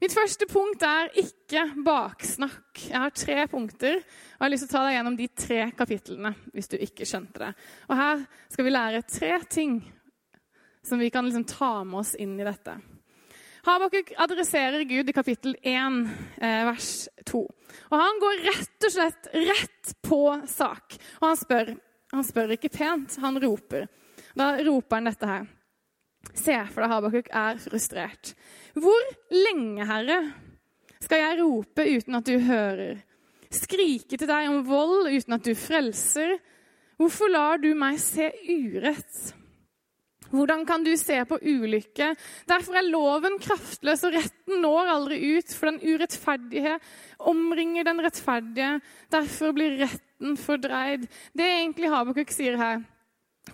Mitt 0.02 0.14
første 0.16 0.48
punkt 0.50 0.82
er 0.82 1.12
ikke 1.20 1.60
baksnakk. 1.86 2.80
Jeg 2.88 2.98
har 2.98 3.12
tre 3.14 3.44
punkter. 3.46 4.00
og 4.00 4.40
Jeg 4.40 4.40
har 4.40 4.50
lyst 4.50 4.64
til 4.66 4.70
å 4.72 4.72
ta 4.72 4.80
deg 4.82 4.96
gjennom 4.96 5.18
de 5.20 5.28
tre 5.28 5.58
kapitlene. 5.78 6.32
hvis 6.52 6.68
du 6.72 6.74
ikke 6.76 7.06
skjønte 7.06 7.38
det. 7.38 7.50
Og 7.86 7.96
Her 7.96 8.24
skal 8.50 8.64
vi 8.64 8.72
lære 8.72 9.02
tre 9.06 9.38
ting 9.46 9.76
som 10.82 10.98
vi 10.98 11.10
kan 11.10 11.24
liksom 11.24 11.46
ta 11.46 11.84
med 11.84 12.00
oss 12.00 12.16
inn 12.18 12.34
i 12.34 12.42
dette. 12.42 12.74
Habakuk 13.62 14.10
adresserer 14.18 14.82
Gud 14.90 15.08
i 15.08 15.14
kapittel 15.14 15.54
1, 15.62 16.10
eh, 16.42 16.64
vers 16.66 17.08
2. 17.24 17.46
Og 17.92 17.98
Han 18.00 18.18
går 18.18 18.44
rett 18.50 18.84
og 18.84 18.90
slett 18.90 19.30
rett 19.32 19.94
på 20.02 20.48
sak. 20.48 20.98
Og 21.22 21.28
han 21.28 21.36
spør. 21.36 21.76
Han 22.12 22.24
spør 22.24 22.58
ikke 22.58 22.74
pent, 22.74 23.16
han 23.22 23.38
roper. 23.38 23.86
Da 24.34 24.56
roper 24.66 24.96
han 24.96 25.04
dette 25.04 25.26
her. 25.26 25.46
Se 26.34 26.54
for 26.72 26.82
deg 26.82 26.90
Habakuk 26.90 27.28
er 27.30 27.58
frustrert. 27.62 28.34
Hvor 28.72 29.04
lenge, 29.32 29.84
Herre, 29.84 30.18
skal 31.02 31.20
jeg 31.20 31.40
rope 31.42 31.84
uten 31.84 32.16
at 32.16 32.28
du 32.28 32.38
hører? 32.40 33.02
Skrike 33.52 34.16
til 34.16 34.28
deg 34.28 34.48
om 34.48 34.62
vold 34.64 35.10
uten 35.12 35.36
at 35.36 35.44
du 35.44 35.52
frelser? 35.58 36.38
Hvorfor 36.96 37.32
lar 37.32 37.60
du 37.60 37.72
meg 37.76 37.98
se 38.00 38.30
urett? 38.48 39.32
Hvordan 40.32 40.64
kan 40.64 40.84
du 40.84 40.94
se 40.96 41.18
på 41.28 41.36
ulykke? 41.36 42.14
Derfor 42.48 42.78
er 42.78 42.88
loven 42.88 43.36
kraftløs, 43.42 44.06
og 44.08 44.14
retten 44.16 44.62
når 44.64 44.92
aldri 44.94 45.18
ut, 45.36 45.52
for 45.52 45.68
den 45.68 45.82
urettferdige 45.84 46.78
omringer 47.28 47.84
den 47.84 48.00
rettferdige. 48.00 48.78
Derfor 49.12 49.52
blir 49.52 49.76
retten 49.82 50.38
fordreid. 50.40 51.04
Det 51.36 51.44
er 51.44 51.58
egentlig 51.58 51.92
Habakuk 51.92 52.32
sier 52.32 52.56
her. 52.56 52.80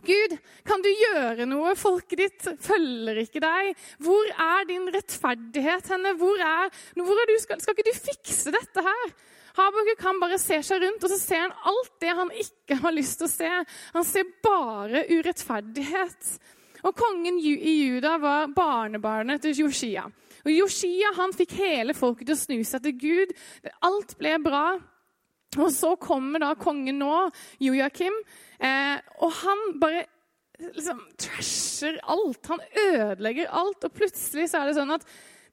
Gud, 0.04 0.34
kan 0.68 0.82
du 0.84 0.88
gjøre 0.92 1.46
noe? 1.48 1.72
Folket 1.78 2.20
ditt 2.20 2.46
følger 2.62 3.22
ikke 3.22 3.40
deg. 3.42 3.70
Hvor 4.04 4.28
er 4.30 4.68
din 4.68 4.86
rettferdighet 4.92 5.88
henne? 5.94 6.12
Hvor 6.20 6.36
er, 6.44 6.68
hvor 6.98 7.22
er 7.22 7.30
du? 7.30 7.34
Skal, 7.40 7.60
skal, 7.62 7.76
ikke 7.76 7.88
du 7.88 7.96
fikse 7.96 8.52
dette 8.54 8.84
her? 8.84 9.14
Habakuk 9.58 9.98
kan 9.98 10.20
bare 10.22 10.38
se 10.38 10.60
seg 10.62 10.84
rundt, 10.84 11.02
og 11.02 11.10
så 11.10 11.18
ser 11.18 11.42
han 11.46 11.56
alt 11.72 11.94
det 12.04 12.12
han 12.20 12.30
ikke 12.44 12.78
har 12.84 12.94
lyst 12.94 13.18
til 13.18 13.26
å 13.26 13.32
se. 13.32 13.50
Han 13.96 14.06
ser 14.06 14.28
bare 14.44 15.06
urettferdighet. 15.08 16.30
Og 16.86 16.94
Kongen 16.94 17.40
i 17.42 17.74
Juda 17.88 18.14
var 18.22 18.52
barnebarnet 18.54 19.42
til 19.42 19.64
Joshia. 19.64 20.04
Og 20.44 20.52
Joshia 20.52 21.10
han 21.16 21.34
fikk 21.34 21.56
hele 21.58 21.96
folket 21.96 22.28
til 22.28 22.36
å 22.36 22.42
snu 22.44 22.60
seg 22.64 22.84
til 22.84 22.94
Gud. 23.00 23.34
Alt 23.88 24.14
ble 24.20 24.36
bra. 24.44 24.66
Og 25.56 25.72
så 25.72 25.94
kommer 25.96 26.44
da 26.44 26.52
kongen 26.60 27.00
nå, 27.00 27.14
Joakim, 27.64 28.14
og 28.58 29.34
han 29.42 29.64
bare 29.80 30.06
liksom 30.58 31.00
trasher 31.20 31.98
alt. 32.02 32.46
Han 32.50 32.62
ødelegger 32.88 33.50
alt. 33.54 33.84
Og 33.84 33.94
plutselig 33.94 34.48
så 34.50 34.62
er 34.62 34.70
det 34.70 34.78
sånn 34.78 34.96
at 34.96 35.06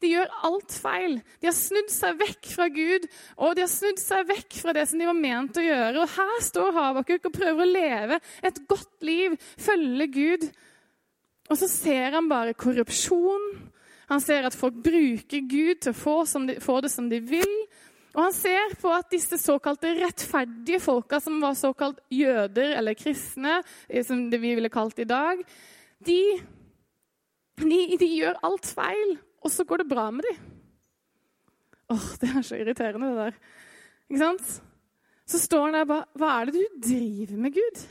de 0.03 0.11
gjør 0.11 0.33
alt 0.47 0.75
feil. 0.75 1.19
De 1.39 1.49
har 1.49 1.55
snudd 1.55 1.91
seg 1.93 2.17
vekk 2.19 2.49
fra 2.51 2.67
Gud, 2.73 3.05
og 3.39 3.55
de 3.55 3.63
har 3.63 3.71
snudd 3.71 4.01
seg 4.01 4.27
vekk 4.29 4.57
fra 4.59 4.73
det 4.75 4.85
som 4.89 5.01
de 5.01 5.07
var 5.07 5.17
ment 5.17 5.59
å 5.59 5.65
gjøre. 5.65 6.03
Og 6.03 6.15
her 6.17 6.41
står 6.43 6.75
Habakuk 6.75 7.29
og 7.29 7.37
prøver 7.37 7.63
å 7.63 7.69
leve 7.69 8.19
et 8.45 8.59
godt 8.69 9.07
liv, 9.07 9.37
følge 9.61 10.09
Gud. 10.13 10.49
Og 11.49 11.61
så 11.61 11.69
ser 11.69 12.17
han 12.17 12.29
bare 12.29 12.57
korrupsjon. 12.57 13.47
Han 14.09 14.21
ser 14.21 14.45
at 14.45 14.57
folk 14.57 14.77
bruker 14.85 15.47
Gud 15.49 15.81
til 15.81 15.93
å 15.93 15.97
få, 15.97 16.17
de, 16.49 16.59
få 16.61 16.79
det 16.85 16.91
som 16.93 17.07
de 17.09 17.21
vil. 17.25 17.55
Og 18.15 18.21
han 18.23 18.35
ser 18.35 18.75
på 18.79 18.91
at 18.95 19.09
disse 19.11 19.37
såkalte 19.41 19.91
rettferdige 19.99 20.79
folka, 20.79 21.19
som 21.19 21.41
var 21.43 21.57
såkalt 21.59 21.99
jøder 22.13 22.77
eller 22.79 22.95
kristne, 22.95 23.57
eh, 23.89 24.05
som 24.07 24.29
det 24.31 24.39
vi 24.39 24.53
ville 24.55 24.71
kalt 24.71 24.99
i 25.03 25.07
dag, 25.09 25.41
de, 26.05 26.19
de, 27.59 27.79
de 27.99 28.07
gjør 28.13 28.39
alt 28.47 28.71
feil, 28.77 29.17
og 29.43 29.51
så 29.51 29.67
går 29.67 29.83
det 29.83 29.89
bra 29.91 30.07
med 30.15 30.27
dem. 30.29 30.39
Åh, 31.91 32.07
Det 32.21 32.31
er 32.31 32.47
så 32.47 32.57
irriterende, 32.57 33.11
det 33.11 33.27
der. 33.27 33.43
Ikke 34.07 34.23
sant? 34.23 34.55
Så 35.27 35.41
står 35.41 35.67
han 35.67 35.75
der 35.75 35.85
og 35.85 35.91
bare 35.91 36.21
Hva 36.21 36.31
er 36.39 36.49
det 36.49 36.61
du 36.61 36.81
driver 36.87 37.43
med, 37.43 37.59
Gud? 37.59 37.85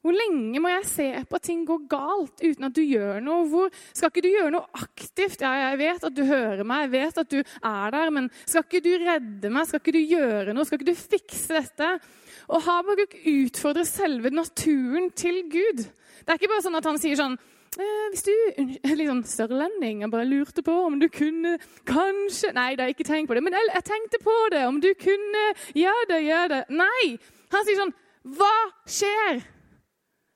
Hvor 0.00 0.16
lenge 0.16 0.60
må 0.64 0.70
jeg 0.72 0.86
se 0.88 1.06
på 1.28 1.36
at 1.36 1.44
ting 1.44 1.64
går 1.68 1.82
galt 1.90 2.40
uten 2.40 2.66
at 2.70 2.76
du 2.76 2.80
gjør 2.80 3.18
noe? 3.24 3.44
Hvor, 3.50 3.74
skal 3.92 4.08
ikke 4.08 4.24
du 4.24 4.30
gjøre 4.32 4.54
noe 4.54 4.80
aktivt? 4.80 5.42
Ja, 5.44 5.52
jeg 5.66 5.80
vet 5.82 6.06
at 6.08 6.16
du 6.16 6.22
hører 6.24 6.64
meg, 6.64 6.86
jeg 6.86 6.92
vet 6.94 7.20
at 7.20 7.34
du 7.34 7.38
er 7.42 7.92
der, 7.92 8.14
men 8.16 8.30
skal 8.46 8.64
ikke 8.64 8.80
du 8.86 8.90
redde 9.04 9.52
meg? 9.52 9.68
Skal 9.68 9.82
ikke 9.82 9.96
du 9.98 10.00
gjøre 10.00 10.56
noe? 10.56 10.64
Skal 10.64 10.80
ikke 10.80 10.88
du 10.88 11.02
fikse 11.02 11.58
dette? 11.58 11.90
Og 12.48 12.64
Habakuk 12.64 13.18
utfordrer 13.28 13.86
selve 13.88 14.32
naturen 14.32 15.12
til 15.12 15.42
Gud. 15.52 15.84
Det 15.84 16.32
er 16.32 16.40
ikke 16.40 16.52
bare 16.54 16.64
sånn 16.64 16.80
at 16.80 16.88
han 16.88 16.98
sier 17.00 17.20
sånn 17.20 17.36
eh, 17.36 18.08
Hvis 18.14 18.24
du 18.24 18.32
liksom, 19.00 19.20
sånn 19.20 19.22
sørlending. 19.34 20.02
Jeg 20.06 20.12
bare 20.16 20.28
lurte 20.28 20.64
på 20.64 20.80
om 20.88 20.96
du 21.00 21.10
kunne 21.12 21.58
Kanskje 21.88 22.54
Nei, 22.56 22.72
da 22.80 22.88
ikke 22.88 23.06
tenk 23.08 23.28
på 23.28 23.36
det. 23.36 23.44
Men 23.44 23.60
jeg, 23.60 23.70
jeg 23.76 23.88
tenkte 23.92 24.24
på 24.24 24.40
det. 24.56 24.64
Om 24.64 24.80
du 24.80 24.90
kunne 24.96 25.46
Gjør 25.76 26.04
det, 26.08 26.20
gjør 26.24 26.52
det. 26.56 26.66
Nei! 26.72 27.14
Han 27.52 27.68
sier 27.68 27.84
sånn 27.84 27.96
Hva 28.40 28.54
skjer? 28.88 29.44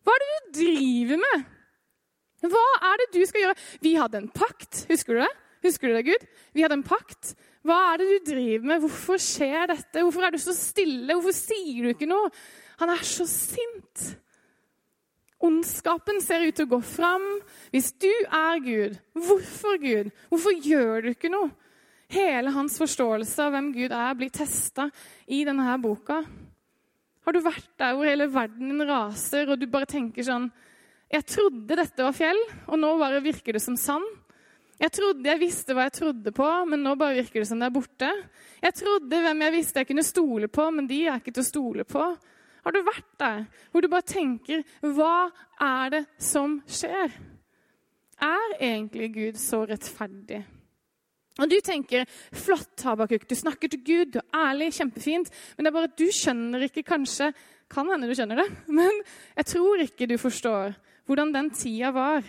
Hva 0.05 0.15
er 0.15 0.25
det 0.25 0.31
du 0.35 0.59
driver 0.61 1.23
med? 1.25 1.47
Hva 2.45 2.65
er 2.91 3.01
det 3.01 3.09
du 3.15 3.23
skal 3.27 3.47
gjøre? 3.47 3.57
Vi 3.85 3.95
hadde 3.97 4.21
en 4.21 4.31
pakt. 4.33 4.85
Husker 4.91 5.17
du 5.17 5.23
det? 5.25 5.33
Husker 5.65 5.89
du 5.89 5.97
det, 5.97 6.05
Gud? 6.11 6.27
Vi 6.53 6.65
hadde 6.65 6.77
en 6.77 6.87
pakt. 6.87 7.33
Hva 7.65 7.79
er 7.95 8.03
det 8.03 8.11
du 8.11 8.29
driver 8.35 8.69
med? 8.69 8.83
Hvorfor 8.85 9.23
skjer 9.23 9.71
dette? 9.73 10.03
Hvorfor 10.03 10.27
er 10.27 10.35
du 10.35 10.43
så 10.43 10.53
stille? 10.57 11.09
Hvorfor 11.17 11.37
sier 11.37 11.87
du 11.87 11.95
ikke 11.95 12.11
noe? 12.11 12.29
Han 12.83 12.93
er 12.93 13.07
så 13.09 13.25
sint. 13.31 14.05
Ondskapen 15.45 16.21
ser 16.25 16.45
ut 16.45 16.57
til 16.57 16.69
å 16.69 16.75
gå 16.77 16.81
fram. 16.85 17.25
Hvis 17.73 17.93
du 18.01 18.11
er 18.11 18.61
Gud, 18.65 18.97
hvorfor 19.17 19.81
Gud? 19.81 20.13
Hvorfor 20.29 20.57
gjør 20.61 21.05
du 21.05 21.13
ikke 21.15 21.33
noe? 21.33 21.53
Hele 22.13 22.53
hans 22.55 22.77
forståelse 22.79 23.47
av 23.47 23.55
hvem 23.55 23.73
Gud 23.75 23.93
er, 23.93 24.17
blir 24.19 24.33
testa 24.33 24.91
i 25.27 25.43
denne 25.49 25.79
boka. 25.83 26.21
Har 27.25 27.33
du 27.33 27.41
vært 27.41 27.71
der 27.81 27.95
hvor 27.97 28.09
hele 28.09 28.29
verden 28.29 28.85
raser, 28.89 29.49
og 29.49 29.61
du 29.61 29.67
bare 29.71 29.89
tenker 29.89 30.27
sånn 30.27 30.51
Jeg 31.13 31.25
trodde 31.29 31.79
dette 31.79 32.05
var 32.05 32.17
fjell, 32.17 32.41
og 32.67 32.79
nå 32.81 32.95
bare 33.01 33.23
virker 33.25 33.57
det 33.57 33.63
som 33.65 33.77
sand. 33.81 34.07
Jeg 34.81 34.91
trodde 34.91 35.29
jeg 35.31 35.41
visste 35.41 35.75
hva 35.77 35.87
jeg 35.87 35.95
trodde 36.01 36.33
på, 36.35 36.47
men 36.69 36.83
nå 36.83 36.97
bare 36.99 37.21
virker 37.21 37.41
det 37.41 37.49
som 37.49 37.61
det 37.63 37.69
er 37.69 37.75
borte. 37.77 38.11
Jeg 38.65 38.77
trodde 38.81 39.21
hvem 39.27 39.45
jeg 39.47 39.55
visste 39.55 39.81
jeg 39.81 39.91
kunne 39.93 40.07
stole 40.07 40.49
på, 40.51 40.67
men 40.75 40.89
de 40.91 41.05
er 41.07 41.21
ikke 41.21 41.35
til 41.37 41.45
å 41.45 41.51
stole 41.53 41.87
på. 41.89 42.09
Har 42.65 42.75
du 42.75 42.81
vært 42.85 43.13
der 43.21 43.45
hvor 43.71 43.85
du 43.85 43.91
bare 43.93 44.09
tenker 44.09 44.65
Hva 44.81 45.29
er 45.61 45.95
det 45.99 46.03
som 46.17 46.59
skjer? 46.65 47.13
Er 48.25 48.57
egentlig 48.57 49.13
Gud 49.15 49.41
så 49.41 49.65
rettferdig? 49.69 50.45
Og 51.43 51.51
du 51.51 51.57
tenker 51.67 52.07
flott, 52.31 52.79
Habakuk, 52.87 53.27
du 53.27 53.35
snakker 53.35 53.71
til 53.71 53.83
Gud, 53.83 54.13
du 54.15 54.21
er 54.21 54.53
ærlig, 54.53 54.71
kjempefint. 54.77 55.33
Men 55.57 55.67
det 55.67 55.71
er 55.71 55.77
bare 55.77 55.91
at 55.91 55.99
du 55.99 56.07
skjønner 56.15 56.69
ikke 56.69 56.87
kanskje 56.87 57.33
Kan 57.75 57.89
hende 57.91 58.07
du 58.07 58.13
skjønner 58.15 58.39
det, 58.39 58.45
men 58.79 58.93
jeg 59.35 59.47
tror 59.55 59.81
ikke 59.83 60.07
du 60.07 60.19
forstår 60.21 60.77
hvordan 61.09 61.33
den 61.35 61.49
tida 61.57 61.91
var. 61.97 62.23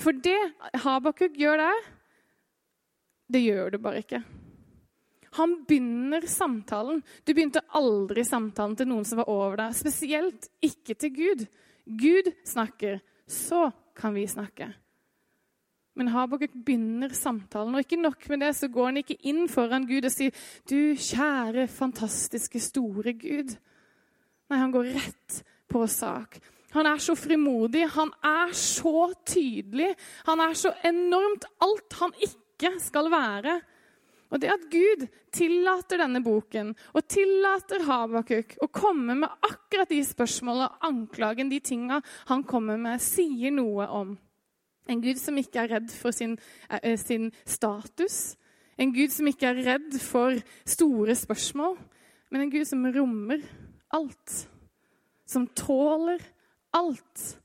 For 0.00 0.16
det 0.16 0.38
Habakuk 0.82 1.36
gjør 1.38 1.60
der, 1.60 1.88
det 3.30 3.42
gjør 3.44 3.70
du 3.74 3.78
bare 3.84 4.00
ikke. 4.02 4.22
Han 5.38 5.54
begynner 5.68 6.24
samtalen. 6.26 7.04
Du 7.22 7.30
begynte 7.30 7.62
aldri 7.78 8.24
samtalen 8.26 8.74
til 8.76 8.88
noen 8.90 9.06
som 9.06 9.20
var 9.20 9.30
over 9.30 9.60
deg. 9.60 9.76
Spesielt 9.78 10.48
ikke 10.64 10.96
til 10.98 11.14
Gud. 11.14 11.44
Gud 11.86 12.32
snakker, 12.48 12.98
så 13.28 13.68
kan 13.96 14.16
vi 14.16 14.26
snakke. 14.26 14.72
Men 16.00 16.14
Habakuk 16.14 16.54
begynner 16.64 17.12
samtalen, 17.12 17.74
og 17.76 17.82
ikke 17.84 17.98
nok 18.00 18.22
med 18.32 18.40
det, 18.40 18.54
så 18.56 18.70
går 18.72 18.86
han 18.88 18.98
ikke 19.02 19.18
inn 19.28 19.42
foran 19.52 19.84
Gud 19.84 20.06
og 20.08 20.12
sier, 20.14 20.32
'Du 20.64 20.96
kjære, 20.96 21.66
fantastiske, 21.68 22.60
store 22.60 23.12
Gud'. 23.20 23.52
Nei, 24.48 24.58
han 24.58 24.72
går 24.72 24.88
rett 24.94 25.42
på 25.68 25.82
sak. 25.86 26.38
Han 26.72 26.86
er 26.86 26.96
så 26.96 27.12
frimodig, 27.14 27.84
han 27.92 28.08
er 28.24 28.54
så 28.56 29.12
tydelig. 29.26 29.90
Han 30.24 30.40
er 30.40 30.54
så 30.54 30.72
enormt 30.88 31.44
alt 31.60 31.98
han 32.00 32.16
ikke 32.16 32.72
skal 32.80 33.10
være. 33.12 33.60
Og 34.30 34.40
det 34.40 34.52
at 34.54 34.66
Gud 34.72 35.04
tillater 35.34 36.00
denne 36.00 36.22
boken 36.24 36.72
og 36.94 37.08
tillater 37.10 37.84
Habakuk 37.84 38.56
å 38.62 38.70
komme 38.72 39.18
med 39.20 39.28
akkurat 39.42 39.90
de 39.90 40.00
spørsmålene 40.06 40.80
anklagen, 40.80 41.50
de 41.50 41.60
tinga 41.60 42.00
han 42.30 42.44
kommer 42.46 42.78
med, 42.78 43.02
sier 43.02 43.52
noe 43.52 43.90
om 43.90 44.16
en 44.90 45.02
Gud 45.02 45.20
som 45.22 45.38
ikke 45.38 45.62
er 45.62 45.74
redd 45.76 45.90
for 45.94 46.14
sin, 46.14 46.36
eh, 46.70 46.98
sin 46.98 47.30
status. 47.46 48.36
En 48.78 48.94
Gud 48.94 49.12
som 49.14 49.26
ikke 49.26 49.46
er 49.50 49.62
redd 49.66 49.98
for 50.00 50.34
store 50.66 51.14
spørsmål, 51.14 51.78
men 52.30 52.42
en 52.42 52.50
Gud 52.50 52.64
som 52.64 52.84
rommer 52.84 53.44
alt. 53.92 54.48
Som 55.26 55.46
tåler 55.54 56.22
alt 56.74 57.40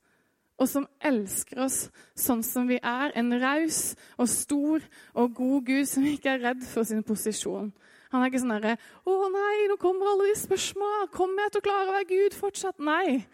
og 0.56 0.70
som 0.72 0.86
elsker 1.04 1.60
oss 1.66 1.80
sånn 2.16 2.44
som 2.46 2.70
vi 2.70 2.78
er. 2.80 3.12
En 3.20 3.34
raus 3.42 3.96
og 4.18 4.30
stor 4.32 4.86
og 5.14 5.34
god 5.36 5.66
Gud 5.68 5.90
som 5.90 6.06
ikke 6.08 6.38
er 6.38 6.44
redd 6.46 6.64
for 6.70 6.88
sin 6.88 7.04
posisjon. 7.04 7.74
Han 8.14 8.24
er 8.24 8.30
ikke 8.30 8.40
sånn 8.40 8.56
herre 8.56 8.78
'Å 9.06 9.32
nei, 9.32 9.68
nå 9.68 9.76
kommer 9.78 10.08
alle 10.08 10.30
de 10.32 10.40
spørsmåla. 10.40 11.12
Kommer 11.12 11.44
jeg 11.44 11.52
til 11.52 11.62
å 11.62 11.68
klare 11.68 11.90
å 11.90 11.98
være 11.98 12.08
Gud 12.08 12.34
fortsatt?' 12.40 12.80
Nei. 12.80 13.26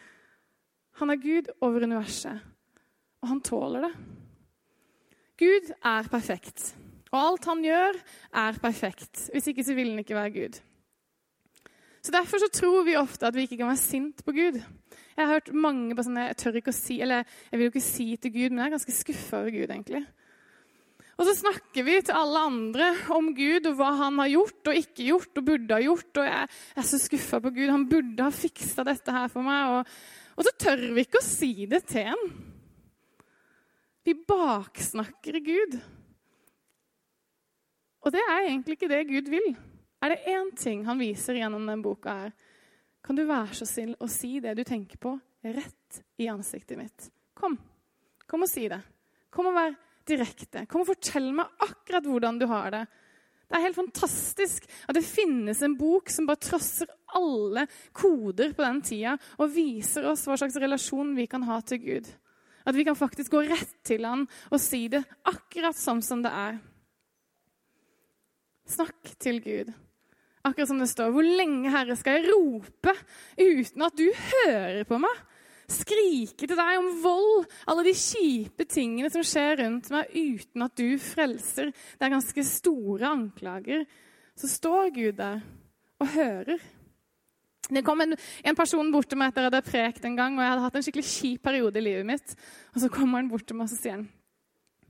Han 0.93 1.09
er 1.09 1.15
Gud 1.15 1.47
over 1.61 1.83
universet, 1.83 2.41
og 3.21 3.29
han 3.29 3.41
tåler 3.45 3.87
det. 3.87 3.91
Gud 5.41 5.71
er 5.73 6.09
perfekt, 6.11 6.75
og 7.11 7.17
alt 7.19 7.47
han 7.49 7.63
gjør, 7.65 7.97
er 8.43 8.59
perfekt. 8.61 9.27
Hvis 9.33 9.49
ikke 9.51 9.65
så 9.65 9.75
vil 9.77 9.93
han 9.93 10.03
ikke 10.03 10.17
være 10.17 10.35
Gud. 10.35 10.61
Så 12.01 12.13
Derfor 12.13 12.41
så 12.41 12.49
tror 12.53 12.85
vi 12.85 12.97
ofte 12.97 13.27
at 13.27 13.35
vi 13.35 13.45
ikke 13.45 13.59
kan 13.61 13.69
være 13.69 13.81
sint 13.81 14.23
på 14.25 14.33
Gud. 14.33 14.57
Jeg 15.17 15.25
har 15.27 15.33
hørt 15.33 15.53
mange 15.53 15.95
på 15.95 16.05
sånne, 16.05 16.31
jeg 16.31 16.37
tør 16.41 16.57
ikke 16.57 16.73
å 16.73 16.77
si, 16.77 16.97
eller 17.03 17.21
jeg 17.51 17.59
vil 17.59 17.67
jo 17.67 17.73
ikke 17.73 17.85
si 17.85 18.07
til 18.17 18.33
Gud, 18.33 18.49
men 18.49 18.63
jeg 18.63 18.69
er 18.71 18.75
ganske 18.77 18.95
skuffa 18.95 19.41
over 19.41 19.53
Gud, 19.53 19.69
egentlig. 19.69 20.05
Og 21.21 21.27
så 21.27 21.35
snakker 21.37 21.85
vi 21.85 21.99
til 22.01 22.17
alle 22.17 22.39
andre 22.47 22.87
om 23.13 23.27
Gud 23.37 23.67
og 23.69 23.75
hva 23.77 23.91
han 23.99 24.17
har 24.23 24.31
gjort 24.31 24.71
og 24.71 24.77
ikke 24.79 25.05
gjort 25.05 25.37
og 25.37 25.45
burde 25.51 25.75
ha 25.75 25.83
gjort. 25.83 26.17
Og 26.17 26.25
jeg 26.25 26.47
er 26.81 26.87
så 26.87 26.97
skuffa 26.97 27.39
på 27.43 27.51
Gud. 27.53 27.69
Han 27.69 27.85
burde 27.91 28.25
ha 28.25 28.33
fiksa 28.33 28.85
dette 28.87 29.13
her 29.13 29.29
for 29.29 29.45
meg. 29.45 29.75
Og, 29.75 29.91
og, 30.33 30.47
så 30.47 30.55
tør 30.65 30.81
vi 30.95 31.03
ikke 31.05 31.21
å 31.21 31.27
si 31.27 31.51
det 31.69 31.83
til 31.91 32.09
ham. 32.09 32.23
Vi 34.03 34.15
baksnakker 34.27 35.39
Gud. 35.45 35.75
Og 38.01 38.13
det 38.13 38.21
er 38.23 38.47
egentlig 38.47 38.77
ikke 38.77 38.89
det 38.89 39.03
Gud 39.09 39.29
vil. 39.29 39.51
Er 40.01 40.13
det 40.13 40.23
én 40.33 40.49
ting 40.57 40.85
han 40.87 41.01
viser 41.01 41.37
gjennom 41.37 41.67
denne 41.67 41.83
boka, 41.85 42.15
her, 42.23 42.31
kan 43.05 43.17
du 43.17 43.23
være 43.25 43.57
så 43.57 43.67
snill 43.69 43.93
å 44.01 44.09
si 44.09 44.39
det 44.41 44.55
du 44.57 44.63
tenker 44.65 44.97
på, 45.01 45.13
rett 45.45 46.01
i 46.21 46.29
ansiktet 46.29 46.77
mitt? 46.77 47.07
Kom. 47.37 47.57
Kom 48.29 48.45
og 48.45 48.49
si 48.49 48.67
det. 48.69 48.81
Kom 49.33 49.49
og 49.49 49.57
vær 49.57 49.77
direkte. 50.09 50.65
Kom 50.69 50.83
og 50.83 50.91
fortell 50.91 51.31
meg 51.37 51.61
akkurat 51.61 52.09
hvordan 52.09 52.41
du 52.41 52.47
har 52.49 52.73
det. 52.73 52.83
Det 53.51 53.57
er 53.57 53.65
helt 53.65 53.75
fantastisk 53.75 54.67
at 54.87 54.95
det 54.95 55.03
finnes 55.03 55.59
en 55.65 55.73
bok 55.75 56.09
som 56.13 56.27
bare 56.29 56.39
trosser 56.39 56.89
alle 57.17 57.65
koder 57.91 58.53
på 58.55 58.63
den 58.63 58.79
tida 58.85 59.17
og 59.37 59.51
viser 59.51 60.07
oss 60.07 60.23
hva 60.29 60.37
slags 60.39 60.55
relasjon 60.61 61.11
vi 61.17 61.27
kan 61.29 61.43
ha 61.49 61.57
til 61.67 61.81
Gud. 61.83 62.07
At 62.65 62.77
vi 62.77 62.85
kan 62.87 62.97
faktisk 62.97 63.33
gå 63.33 63.43
rett 63.47 63.77
til 63.87 64.05
han 64.07 64.27
og 64.51 64.61
si 64.61 64.85
det 64.91 65.01
akkurat 65.29 65.77
sånn 65.77 66.03
som 66.05 66.21
det 66.25 66.31
er. 66.33 66.59
Snakk 68.71 69.15
til 69.19 69.41
Gud. 69.43 69.71
Akkurat 70.45 70.69
som 70.69 70.79
det 70.81 70.89
står. 70.89 71.11
Hvor 71.13 71.25
lenge, 71.25 71.71
Herre, 71.73 71.97
skal 71.99 72.19
jeg 72.19 72.31
rope 72.31 72.93
uten 73.37 73.85
at 73.85 73.97
du 73.97 74.07
hører 74.09 74.85
på 74.89 74.97
meg? 75.01 75.19
Skrike 75.71 76.47
til 76.49 76.57
deg 76.57 76.79
om 76.81 76.89
vold, 77.03 77.45
alle 77.69 77.85
de 77.87 77.93
kjipe 77.95 78.65
tingene 78.67 79.11
som 79.13 79.23
skjer 79.23 79.61
rundt 79.61 79.87
meg, 79.93 80.09
uten 80.11 80.65
at 80.65 80.75
du 80.75 80.97
frelser. 80.99 81.71
Det 81.71 82.07
er 82.07 82.13
ganske 82.15 82.45
store 82.47 83.07
anklager. 83.07 83.85
Så 84.35 84.49
står 84.51 84.91
Gud 84.95 85.19
der 85.21 85.41
og 86.01 86.11
hører. 86.15 86.59
Det 87.71 87.83
kom 87.87 88.03
en, 88.03 88.17
en 88.17 88.57
person 88.57 88.89
bort 88.91 89.07
til 89.11 89.19
meg 89.19 89.31
etter 89.31 89.45
at 89.45 89.47
jeg 89.47 89.61
hadde 89.61 89.71
prekt 89.71 90.07
en 90.07 90.17
gang, 90.19 90.35
og 90.35 90.43
jeg 90.43 90.51
hadde 90.51 90.65
hatt 90.65 90.79
en 90.79 90.85
skikkelig 90.87 91.07
kjip 91.07 91.45
periode 91.45 91.79
i 91.79 91.85
livet 91.85 92.07
mitt. 92.07 92.35
Og 92.75 92.83
så 92.83 92.91
kommer 92.91 93.21
han 93.21 93.31
bort 93.31 93.47
til 93.47 93.59
meg 93.59 93.69
og 93.69 93.73
så 93.73 93.79
sier 93.79 93.97
han, 93.99 94.09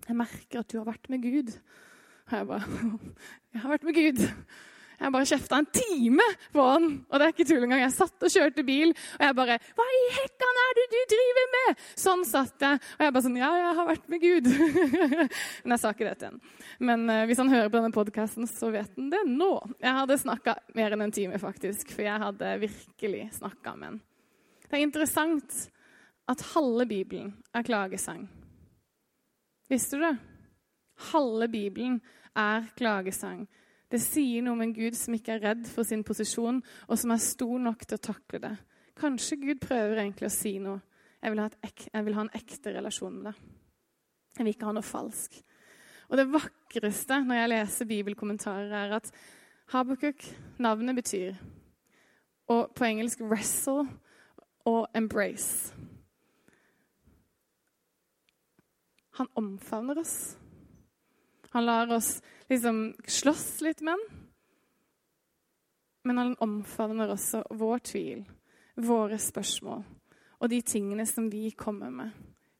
jeg 0.07 0.17
merker 0.17 0.63
at 0.63 0.71
du 0.71 0.79
har 0.79 0.87
vært 0.89 1.11
med 1.13 1.21
Gud. 1.23 1.53
Og 2.31 2.37
jeg 2.37 2.47
bare 2.49 2.65
Jeg 3.51 3.61
har 3.61 3.73
vært 3.73 3.85
med 3.85 3.97
Gud. 3.99 4.21
Jeg 5.01 5.13
bare 5.15 5.25
kjefta 5.25 5.57
en 5.57 5.67
time 5.73 6.25
på 6.53 6.63
han. 6.65 6.83
Og 7.09 7.17
det 7.17 7.25
er 7.25 7.33
ikke 7.33 7.45
tull 7.49 7.63
engang. 7.65 7.81
Jeg 7.81 7.93
satt 7.95 8.25
og 8.27 8.33
kjørte 8.33 8.65
bil, 8.65 8.91
og 8.93 9.23
jeg 9.25 9.35
bare 9.39 9.57
'Hva 9.57 9.85
i 9.97 10.01
hekkan 10.17 10.59
er 10.63 10.75
det 10.77 10.85
du 10.91 10.99
driver 11.13 11.47
med?' 11.55 11.79
Sånn 11.97 12.25
satt 12.25 12.61
jeg. 12.61 12.79
Og 12.99 13.01
jeg 13.05 13.13
bare 13.13 13.25
sånn 13.25 13.39
'Ja, 13.39 13.51
jeg 13.57 13.75
har 13.79 13.87
vært 13.87 14.09
med 14.09 14.21
Gud'. 14.21 14.49
Men 15.63 15.73
jeg 15.73 15.79
sa 15.79 15.89
ikke 15.89 16.09
det 16.09 16.17
til 16.19 16.29
han. 16.29 16.41
Men 16.79 17.09
uh, 17.09 17.25
hvis 17.25 17.41
han 17.41 17.49
hører 17.49 17.69
på 17.69 17.79
denne 17.81 17.91
podkasten, 17.91 18.47
så 18.47 18.71
vet 18.71 18.93
han 18.95 19.09
det 19.09 19.23
nå. 19.25 19.51
Jeg 19.81 19.97
hadde 19.97 20.21
snakka 20.21 20.55
mer 20.75 20.91
enn 20.91 21.01
en 21.01 21.11
time, 21.11 21.39
faktisk. 21.39 21.89
For 21.89 22.05
jeg 22.05 22.21
hadde 22.21 22.59
virkelig 22.61 23.33
snakka 23.41 23.75
med 23.75 23.87
han. 23.87 24.01
Det 24.69 24.77
er 24.77 24.85
interessant 24.85 25.71
at 26.29 26.41
halve 26.53 26.85
Bibelen 26.85 27.33
er 27.53 27.63
klagesang. 27.63 28.29
Visste 29.67 29.97
du 29.97 30.05
det? 30.05 30.17
Halve 31.11 31.47
Bibelen 31.47 32.01
er 32.37 32.69
klagesang. 32.77 33.47
Det 33.91 33.99
sier 33.99 34.43
noe 34.43 34.55
om 34.55 34.63
en 34.63 34.73
Gud 34.75 34.95
som 34.95 35.15
ikke 35.17 35.35
er 35.35 35.43
redd 35.43 35.65
for 35.67 35.87
sin 35.87 36.05
posisjon, 36.07 36.61
og 36.87 36.99
som 36.99 37.11
er 37.11 37.23
stor 37.23 37.57
nok 37.59 37.83
til 37.85 37.99
å 37.99 38.05
takle 38.11 38.41
det. 38.43 38.53
Kanskje 38.99 39.39
Gud 39.41 39.61
prøver 39.63 39.99
egentlig 39.99 40.29
å 40.29 40.33
si 40.33 40.55
noe. 40.63 40.79
Jeg 41.21 41.33
vil 41.33 41.43
ha, 41.43 41.49
ek, 41.67 41.87
jeg 41.91 42.05
vil 42.07 42.17
ha 42.17 42.25
en 42.25 42.35
ekte 42.37 42.73
relasjon 42.73 43.17
med 43.17 43.29
deg. 43.29 43.41
Jeg 44.37 44.45
vil 44.45 44.55
ikke 44.55 44.69
ha 44.69 44.75
noe 44.77 44.87
falsk. 44.87 45.35
Og 46.09 46.17
det 46.19 46.29
vakreste 46.31 47.19
når 47.27 47.41
jeg 47.41 47.51
leser 47.51 47.89
bibelkommentarer, 47.91 48.71
er 48.73 48.95
at 48.97 49.11
Habakuk, 49.71 50.23
navnet 50.59 50.97
betyr 50.97 51.35
og 52.51 52.71
på 52.75 52.83
engelsk 52.83 53.21
'wrestle' 53.21 53.87
og 54.65 54.87
'embrace'. 54.95 55.73
Han 59.11 59.27
omfavner 59.35 59.99
oss. 59.99 60.37
Han 61.51 61.65
lar 61.65 61.93
oss 61.93 62.21
liksom 62.49 62.93
slåss 63.07 63.61
litt 63.61 63.81
med 63.81 63.97
den. 63.97 64.19
Men 66.03 66.17
han 66.17 66.35
omfavner 66.41 67.11
også 67.13 67.43
vår 67.53 67.83
tvil, 67.91 68.23
våre 68.81 69.19
spørsmål 69.21 69.83
og 70.41 70.49
de 70.49 70.61
tingene 70.65 71.05
som 71.05 71.29
vi 71.29 71.51
kommer 71.53 71.91
med. 71.93 72.15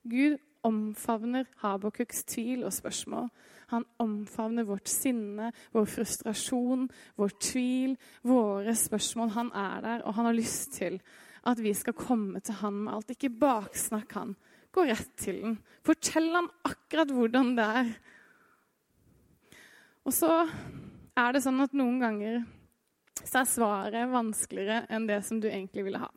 Gud 0.06 0.38
omfavner 0.66 1.48
Habakuks 1.64 2.24
tvil 2.30 2.66
og 2.68 2.74
spørsmål. 2.74 3.32
Han 3.74 3.86
omfavner 4.04 4.68
vårt 4.68 4.92
sinne, 4.92 5.50
vår 5.74 5.88
frustrasjon, 5.90 6.86
vår 7.18 7.34
tvil, 7.42 7.96
våre 8.28 8.76
spørsmål. 8.78 9.34
Han 9.34 9.52
er 9.58 9.82
der, 9.82 10.06
og 10.06 10.14
han 10.18 10.30
har 10.30 10.38
lyst 10.38 10.76
til 10.78 11.00
at 11.50 11.62
vi 11.64 11.74
skal 11.74 11.98
komme 11.98 12.40
til 12.40 12.60
han 12.62 12.84
med 12.84 12.94
alt. 12.94 13.14
Ikke 13.16 13.34
baksnakk 13.34 14.14
han. 14.20 14.36
Gå 14.72 14.86
rett 14.86 15.16
til 15.18 15.42
den. 15.42 15.58
Fortell 15.86 16.30
han 16.36 16.52
akkurat 16.68 17.10
hvordan 17.16 17.56
det 17.58 17.70
er. 17.82 17.94
Og 20.08 20.14
så 20.16 20.32
er 21.20 21.34
det 21.36 21.44
sånn 21.44 21.62
at 21.62 21.76
noen 21.78 22.00
ganger 22.02 22.42
så 23.22 23.42
er 23.42 23.50
svaret 23.50 24.12
vanskeligere 24.12 24.86
enn 24.90 25.06
det 25.10 25.20
som 25.28 25.40
du 25.42 25.48
egentlig 25.50 25.86
ville 25.86 26.02
ha. 26.02 26.10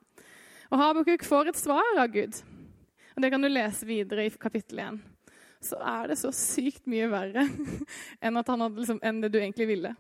Og 0.73 0.81
Habakuk 0.81 1.25
får 1.27 1.51
et 1.51 1.61
svar 1.61 2.01
av 2.01 2.09
Gud. 2.15 2.39
Og 3.15 3.23
Det 3.23 3.31
kan 3.31 3.43
du 3.43 3.51
lese 3.51 3.87
videre 3.87 4.25
i 4.27 4.31
kapittel 4.31 4.81
1. 4.83 5.03
Så 5.65 5.79
er 5.81 6.09
det 6.11 6.19
så 6.21 6.33
sykt 6.35 6.89
mye 6.91 7.09
verre 7.13 7.45
enn, 8.25 8.41
liksom, 8.41 8.99
enn 9.03 9.21
det 9.23 9.31
du 9.33 9.39
egentlig 9.41 9.69
ville. 9.71 9.95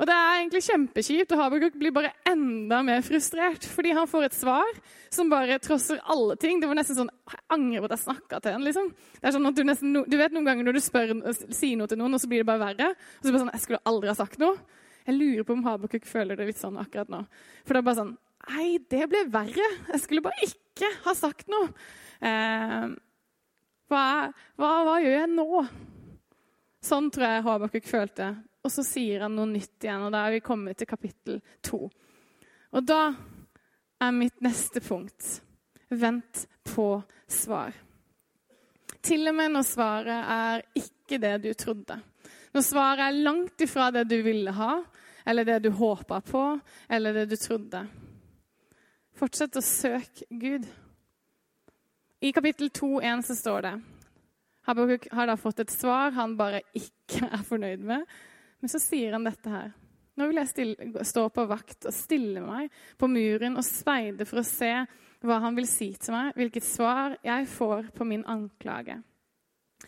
Og 0.00 0.08
Det 0.08 0.14
er 0.16 0.38
egentlig 0.40 0.62
kjempekjipt, 0.66 1.32
og 1.34 1.40
Habakuk 1.42 1.78
blir 1.78 1.94
bare 1.94 2.12
enda 2.28 2.80
mer 2.86 3.02
frustrert. 3.04 3.66
Fordi 3.68 3.92
han 3.96 4.08
får 4.08 4.28
et 4.28 4.36
svar 4.38 4.78
som 5.12 5.30
bare 5.30 5.58
trosser 5.62 6.00
alle 6.10 6.36
ting. 6.40 6.60
Det 6.60 6.70
var 6.70 6.78
nesten 6.78 6.98
sånn 6.98 7.12
Jeg 7.32 7.42
angrer 7.52 7.84
på 7.84 7.90
at 7.90 7.96
jeg 7.96 8.04
snakka 8.06 8.40
til 8.40 8.56
en, 8.56 8.66
liksom. 8.66 8.90
Det 9.18 9.28
er 9.28 9.36
sånn 9.36 9.50
at 9.50 9.58
du, 9.58 9.64
nesten, 9.68 10.00
du 10.08 10.16
vet 10.18 10.34
noen 10.34 10.48
ganger 10.48 10.68
når 10.68 10.78
du 10.78 10.82
spør, 10.84 11.14
sier 11.52 11.78
noe 11.78 11.90
til 11.90 12.00
noen, 12.00 12.16
og 12.16 12.22
så 12.22 12.30
blir 12.30 12.42
det 12.42 12.48
bare 12.48 12.64
verre. 12.64 12.92
Og 12.96 13.22
så 13.22 13.28
blir 13.28 13.38
det 13.38 13.44
sånn 13.44 13.54
Jeg 13.54 13.66
skulle 13.66 13.84
aldri 13.92 14.12
ha 14.12 14.18
sagt 14.18 14.42
noe. 14.42 14.58
Jeg 15.06 15.18
lurer 15.18 15.46
på 15.46 15.56
om 15.56 15.64
Habakuk 15.66 16.04
føler 16.06 16.38
det 16.38 16.52
litt 16.52 16.60
sånn 16.60 16.78
akkurat 16.80 17.10
nå. 17.10 17.24
For 17.66 17.74
det 17.74 17.82
er 17.82 17.88
bare 17.90 18.00
sånn 18.02 18.14
Nei, 18.50 18.80
det 18.90 19.06
ble 19.06 19.20
verre. 19.30 19.66
Jeg 19.92 20.00
skulle 20.02 20.24
bare 20.24 20.48
ikke 20.48 20.88
ha 21.04 21.12
sagt 21.14 21.46
noe. 21.52 21.68
Eh, 22.18 22.86
hva, 23.92 24.06
hva, 24.58 24.70
hva, 24.86 24.96
gjør 25.02 25.14
jeg 25.14 25.28
nå? 25.30 25.62
Sånn 26.82 27.10
tror 27.14 27.28
jeg 27.28 27.44
Habakuk 27.46 27.86
følte. 27.86 28.32
Og 28.62 28.70
så 28.70 28.84
sier 28.86 29.24
han 29.24 29.34
noe 29.34 29.50
nytt 29.50 29.82
igjen, 29.82 30.06
og 30.06 30.12
da 30.14 30.26
er 30.26 30.36
vi 30.36 30.44
kommet 30.44 30.78
til 30.78 30.88
kapittel 30.90 31.40
to. 31.64 31.88
Og 32.72 32.84
da 32.86 33.10
er 34.02 34.14
mitt 34.14 34.38
neste 34.44 34.82
punkt 34.84 35.40
vent 35.92 36.46
på 36.70 36.86
svar. 37.28 37.74
Til 39.02 39.26
og 39.28 39.34
med 39.34 39.52
når 39.56 39.66
svaret 39.66 40.30
er 40.36 40.64
ikke 40.78 41.18
det 41.22 41.34
du 41.42 41.50
trodde. 41.58 41.98
Når 42.54 42.64
svaret 42.64 43.06
er 43.08 43.22
langt 43.24 43.64
ifra 43.64 43.90
det 43.90 44.06
du 44.10 44.20
ville 44.22 44.54
ha, 44.54 44.76
eller 45.26 45.46
det 45.46 45.58
du 45.64 45.70
håpa 45.74 46.20
på, 46.20 46.44
eller 46.88 47.12
det 47.16 47.26
du 47.32 47.36
trodde. 47.36 47.82
Fortsett 49.18 49.58
å 49.58 49.64
søke 49.64 50.26
Gud. 50.30 50.66
I 52.22 52.30
kapittel 52.32 52.70
2,1 52.70 53.26
så 53.26 53.36
står 53.36 53.66
det 53.66 53.74
Habakuk 54.62 55.08
har 55.10 55.26
da 55.26 55.34
fått 55.36 55.64
et 55.64 55.72
svar 55.74 56.14
han 56.14 56.36
bare 56.38 56.62
ikke 56.78 57.26
er 57.26 57.42
fornøyd 57.46 57.82
med. 57.82 58.04
Men 58.62 58.70
så 58.70 58.78
sier 58.78 59.16
han 59.16 59.26
dette 59.26 59.50
her. 59.50 59.72
Nå 60.18 60.28
vil 60.28 60.38
jeg 60.42 60.50
stille, 60.50 61.04
stå 61.08 61.26
på 61.32 61.46
vakt 61.50 61.88
og 61.88 61.94
stille 61.96 62.42
meg 62.44 62.72
på 63.00 63.08
muren 63.10 63.56
og 63.58 63.66
speide 63.66 64.26
for 64.28 64.42
å 64.42 64.46
se 64.46 64.74
hva 65.22 65.38
han 65.42 65.56
vil 65.56 65.68
si 65.70 65.92
til 65.98 66.14
meg, 66.14 66.34
hvilket 66.36 66.66
svar 66.66 67.16
jeg 67.24 67.48
får 67.50 67.88
på 67.96 68.06
min 68.06 68.24
anklage. 68.28 68.98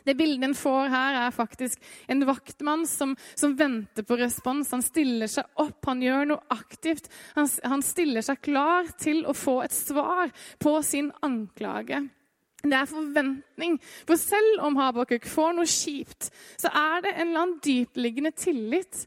Det 0.05 0.17
bildet 0.19 0.49
en 0.49 0.57
får 0.59 0.91
her, 0.91 1.19
er 1.23 1.35
faktisk 1.35 1.85
en 2.11 2.25
vaktmann 2.27 2.83
som, 2.89 3.15
som, 3.39 3.55
venter 3.57 4.05
på 4.07 4.19
respons. 4.19 4.73
Han 4.75 4.83
stiller 4.83 5.31
seg 5.31 5.47
opp, 5.63 5.79
han 5.87 6.03
gjør 6.03 6.27
noe 6.33 6.55
aktivt. 6.55 7.07
Han, 7.39 7.49
han 7.63 7.85
stiller 7.85 8.25
seg 8.27 8.43
klar 8.45 8.91
til 9.01 9.23
å 9.25 9.37
få 9.39 9.61
et 9.65 9.77
svar 9.77 10.35
på 10.59 10.75
sin 10.83 11.13
anklage. 11.25 12.03
Det 12.65 12.77
er 12.79 12.89
forventning. 12.89 13.77
For 14.09 14.17
selv 14.17 14.63
om 14.65 14.79
Habakuk 14.81 15.27
får 15.29 15.53
noe 15.59 15.69
kjipt, 15.69 16.31
så 16.57 16.71
er 16.73 17.05
det 17.05 17.13
en 17.13 17.29
eller 17.29 17.43
annen 17.43 17.59
dyptliggende 17.65 18.33
tillit 18.33 19.05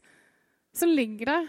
som 0.76 0.92
ligger 0.94 1.32
der. 1.32 1.48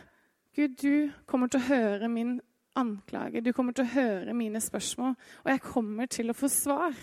Gud, 0.58 0.76
du 0.82 1.12
kommer 1.30 1.48
til 1.48 1.62
å 1.62 1.68
høre 1.70 2.10
min 2.12 2.40
anklage, 2.80 3.44
du 3.46 3.54
kommer 3.54 3.76
til 3.78 3.86
å 3.86 3.94
høre 3.94 4.34
mine 4.34 4.62
spørsmål, 4.64 5.14
og 5.44 5.52
jeg 5.54 5.64
kommer 5.64 6.10
til 6.10 6.32
å 6.32 6.38
få 6.38 6.50
svar. 6.52 6.98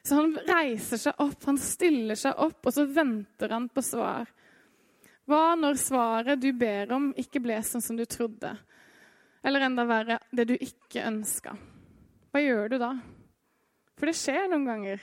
Så 0.00 0.16
han 0.16 0.32
reiser 0.48 1.02
seg 1.02 1.20
opp, 1.20 1.44
han 1.44 1.60
stiller 1.60 2.16
seg 2.16 2.40
opp, 2.40 2.64
og 2.64 2.72
så 2.72 2.86
venter 2.88 3.52
han 3.52 3.68
på 3.68 3.84
svar. 3.84 4.30
Hva 5.28 5.52
når 5.60 5.76
svaret 5.78 6.40
du 6.40 6.48
ber 6.56 6.94
om, 6.96 7.10
ikke 7.20 7.42
ble 7.44 7.60
sånn 7.62 7.84
som 7.84 7.98
du 7.98 8.06
trodde? 8.08 8.54
Eller 9.44 9.68
enda 9.68 9.84
verre, 9.88 10.18
det 10.32 10.48
du 10.48 10.56
ikke 10.56 11.04
ønska? 11.06 11.52
Hva 12.32 12.42
gjør 12.42 12.72
du 12.72 12.78
da? 12.80 12.94
For 14.00 14.08
det 14.08 14.16
skjer 14.16 14.48
noen 14.48 14.64
ganger. 14.64 15.02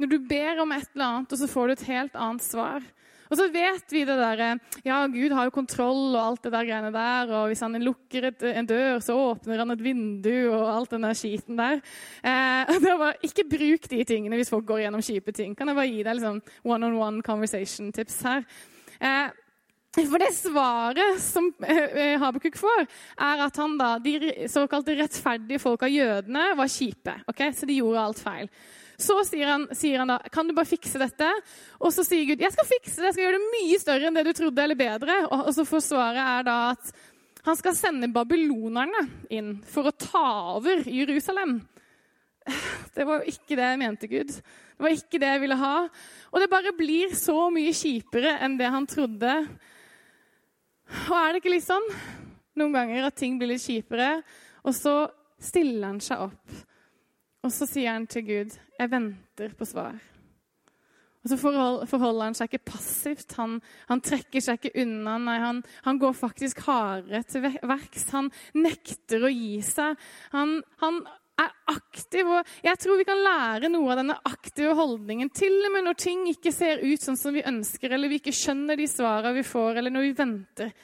Når 0.00 0.10
du 0.10 0.18
ber 0.26 0.62
om 0.64 0.72
et 0.74 0.88
eller 0.94 1.06
annet, 1.06 1.32
og 1.34 1.38
så 1.38 1.48
får 1.50 1.66
du 1.66 1.72
et 1.76 1.88
helt 1.92 2.16
annet 2.18 2.42
svar. 2.42 2.86
Og 3.30 3.38
så 3.38 3.46
vet 3.50 3.92
vi 3.92 4.02
det 4.06 4.16
derre 4.18 4.50
Ja, 4.84 4.98
Gud 5.10 5.32
har 5.34 5.48
jo 5.48 5.54
kontroll 5.54 6.12
og 6.12 6.20
alt 6.20 6.44
det 6.44 6.52
der 6.54 6.66
greiene 6.68 6.90
der. 6.94 7.30
Og 7.34 7.50
hvis 7.50 7.62
han 7.64 7.76
lukker 7.82 8.28
et, 8.30 8.42
en 8.50 8.68
dør, 8.68 9.00
så 9.04 9.16
åpner 9.30 9.62
han 9.62 9.74
et 9.74 9.84
vindu 9.84 10.34
og 10.50 10.66
alt 10.70 10.96
den 10.96 11.06
der 11.06 11.16
skiten 11.18 11.60
der. 11.60 11.80
Eh, 12.24 12.74
bare, 12.84 13.14
ikke 13.26 13.46
bruk 13.48 13.88
de 13.90 14.02
tingene 14.08 14.40
hvis 14.40 14.52
folk 14.52 14.66
går 14.68 14.84
gjennom 14.84 15.04
kjipe 15.04 15.34
ting. 15.36 15.56
Kan 15.56 15.72
jeg 15.72 15.80
bare 15.80 15.92
gi 15.92 16.04
deg 16.04 16.18
liksom 16.18 16.42
one-on-one 16.64 17.24
conversation-tips 17.26 18.20
her? 18.28 18.44
Eh, 19.00 19.32
for 19.94 20.18
det 20.18 20.32
svaret 20.34 21.20
som 21.22 21.50
eh, 21.62 22.16
Habakuk 22.18 22.56
får, 22.58 22.86
er 23.14 23.42
at 23.46 23.58
han 23.60 23.76
da, 23.78 23.92
de 24.02 24.48
såkalte 24.50 24.96
rettferdige 24.98 25.62
folka, 25.62 25.86
jødene, 25.90 26.48
var 26.58 26.72
kjipe. 26.72 27.14
Okay? 27.30 27.52
Så 27.54 27.68
de 27.70 27.78
gjorde 27.78 28.02
alt 28.02 28.22
feil. 28.24 28.50
Så 28.98 29.16
sier 29.26 29.48
han, 29.50 29.66
sier 29.74 30.02
han, 30.02 30.10
da 30.10 30.18
kan 30.32 30.46
du 30.46 30.54
bare 30.54 30.70
fikse 30.70 30.98
dette. 31.02 31.28
Og 31.80 31.94
så 31.94 32.04
sier 32.06 32.26
Gud 32.28 32.42
jeg 32.42 32.54
skal 32.54 32.68
fikse 32.68 32.98
det, 32.98 33.10
jeg 33.10 33.16
skal 33.16 33.26
gjøre 33.26 33.40
det 33.40 33.52
mye 33.54 33.80
større 33.82 34.08
enn 34.08 34.18
det 34.18 34.26
du 34.28 34.32
trodde, 34.38 34.64
eller 34.66 34.78
bedre. 34.78 35.18
Og, 35.28 35.48
og 35.48 35.56
så 35.56 35.66
får 35.68 35.84
svaret 35.88 36.22
er 36.22 36.46
da 36.46 36.58
at 36.72 36.94
han 37.44 37.58
skal 37.60 37.76
sende 37.76 38.08
babylonerne 38.08 39.04
inn 39.34 39.58
for 39.68 39.90
å 39.90 39.96
ta 39.98 40.26
over 40.56 40.86
Jerusalem. 40.88 41.58
Det 42.94 43.04
var 43.08 43.20
jo 43.20 43.32
ikke 43.34 43.56
det 43.58 43.66
jeg 43.66 43.80
mente, 43.80 44.08
Gud. 44.08 44.30
Det 44.32 44.84
var 44.84 44.94
ikke 44.94 45.20
det 45.20 45.30
jeg 45.32 45.42
ville 45.42 45.58
ha. 45.60 45.76
Og 46.32 46.42
det 46.42 46.50
bare 46.52 46.74
blir 46.76 47.14
så 47.18 47.48
mye 47.52 47.72
kjipere 47.76 48.36
enn 48.44 48.56
det 48.60 48.70
han 48.72 48.88
trodde. 48.88 49.32
Og 51.10 51.16
er 51.18 51.32
det 51.32 51.42
ikke 51.42 51.54
litt 51.56 51.66
sånn 51.66 51.88
noen 52.58 52.74
ganger 52.74 53.08
at 53.08 53.18
ting 53.18 53.38
blir 53.38 53.50
litt 53.50 53.64
kjipere, 53.64 54.22
og 54.64 54.74
så 54.76 54.94
stiller 55.42 55.88
han 55.90 56.00
seg 56.02 56.28
opp, 56.28 56.58
og 57.44 57.52
så 57.52 57.66
sier 57.68 57.96
han 57.96 58.06
til 58.06 58.26
Gud, 58.28 58.58
'Jeg 58.78 58.90
venter 58.90 59.54
på 59.58 59.66
svar'. 59.68 59.98
Og 61.24 61.30
så 61.30 61.36
forholder 61.40 62.24
han 62.24 62.34
seg 62.36 62.52
ikke 62.52 62.72
passivt. 62.72 63.32
Han, 63.38 63.62
han 63.88 64.00
trekker 64.04 64.42
seg 64.44 64.58
ikke 64.58 64.82
unna. 64.82 65.16
Nei, 65.16 65.38
han, 65.40 65.62
han, 65.86 65.98
går 65.98 66.12
faktisk 66.12 66.60
hardere 66.66 67.22
til 67.24 67.46
verks. 67.64 68.10
Han 68.12 68.28
nekter 68.52 69.24
å 69.24 69.30
gi 69.32 69.62
seg. 69.64 69.96
Han, 70.34 70.58
han, 70.82 71.00
er 71.40 71.52
aktiv. 71.72 72.28
Og 72.28 72.50
jeg 72.64 72.80
tror 72.80 73.00
vi 73.00 73.06
kan 73.08 73.22
lære 73.24 73.70
noe 73.72 73.92
av 73.92 74.00
denne 74.02 74.18
aktive 74.28 74.74
holdningen. 74.78 75.30
Til 75.34 75.56
og 75.66 75.74
med 75.74 75.86
når 75.88 75.98
ting 76.00 76.26
ikke 76.30 76.52
ser 76.54 76.84
ut 76.84 77.04
sånn 77.04 77.18
som 77.20 77.34
vi 77.36 77.44
ønsker, 77.46 77.92
eller 77.92 78.12
vi 78.12 78.20
ikke 78.22 78.34
skjønner 78.34 78.78
de 78.78 78.88
svarene 78.90 79.34
vi 79.38 79.46
får, 79.46 79.80
eller 79.80 79.94
når 79.94 80.06
vi 80.08 80.14
venter. 80.18 80.74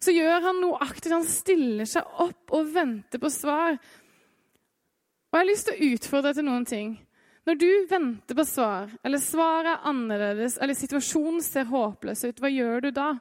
Så 0.00 0.14
gjør 0.16 0.46
han 0.46 0.62
noe 0.62 0.80
aktivt. 0.80 1.12
Han 1.12 1.28
stiller 1.28 1.88
seg 1.88 2.20
opp 2.24 2.56
og 2.56 2.72
venter 2.72 3.20
på 3.20 3.32
svar. 3.32 3.76
Og 5.30 5.36
jeg 5.36 5.44
har 5.44 5.50
lyst 5.50 5.68
til 5.68 5.76
å 5.76 5.94
utfordre 5.94 6.30
deg 6.30 6.40
til 6.40 6.48
noen 6.48 6.66
ting. 6.68 6.94
Når 7.48 7.56
du 7.56 7.70
venter 7.88 8.36
på 8.36 8.44
svar, 8.44 8.90
eller 9.04 9.20
svaret 9.22 9.72
er 9.72 9.90
annerledes, 9.90 10.58
eller 10.60 10.76
situasjonen 10.76 11.40
ser 11.44 11.68
håpløs 11.70 12.24
ut, 12.28 12.40
hva 12.40 12.50
gjør 12.52 12.84
du 12.84 12.90
da? 12.94 13.12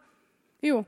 Jo, 0.65 0.81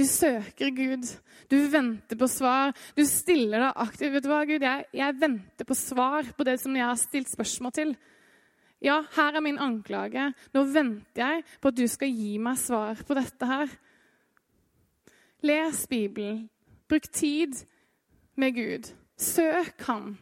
du 0.00 0.06
søker 0.08 0.70
Gud. 0.72 1.08
Du 1.50 1.58
venter 1.68 2.16
på 2.16 2.28
svar. 2.30 2.72
Du 2.96 3.02
stiller 3.08 3.66
deg 3.66 3.82
aktivt. 3.84 4.14
Vet 4.14 4.24
du 4.24 4.30
hva, 4.30 4.44
Gud? 4.48 4.64
Jeg, 4.64 4.86
jeg, 4.96 5.18
venter 5.20 5.68
på 5.68 5.76
svar 5.76 6.30
på 6.36 6.46
det 6.46 6.56
som 6.62 6.76
jeg 6.76 6.86
har 6.86 7.00
stilt 7.00 7.32
spørsmål 7.32 7.74
til. 7.76 7.92
Ja, 8.80 9.02
her 9.16 9.36
er 9.36 9.44
min 9.44 9.60
anklage. 9.60 10.30
Nå 10.54 10.64
venter 10.72 11.20
jeg 11.20 11.44
på 11.60 11.72
at 11.72 11.76
du 11.76 11.84
skal 11.90 12.14
gi 12.14 12.38
meg 12.40 12.56
svar 12.60 13.02
på 13.04 13.18
dette 13.18 13.50
her. 13.50 13.76
Les 15.44 15.84
Bibelen. 15.90 16.46
Bruk 16.88 17.10
tid 17.12 17.60
med 18.40 18.56
Gud. 18.56 18.90
Søk 19.20 19.84
ham. 19.90 20.14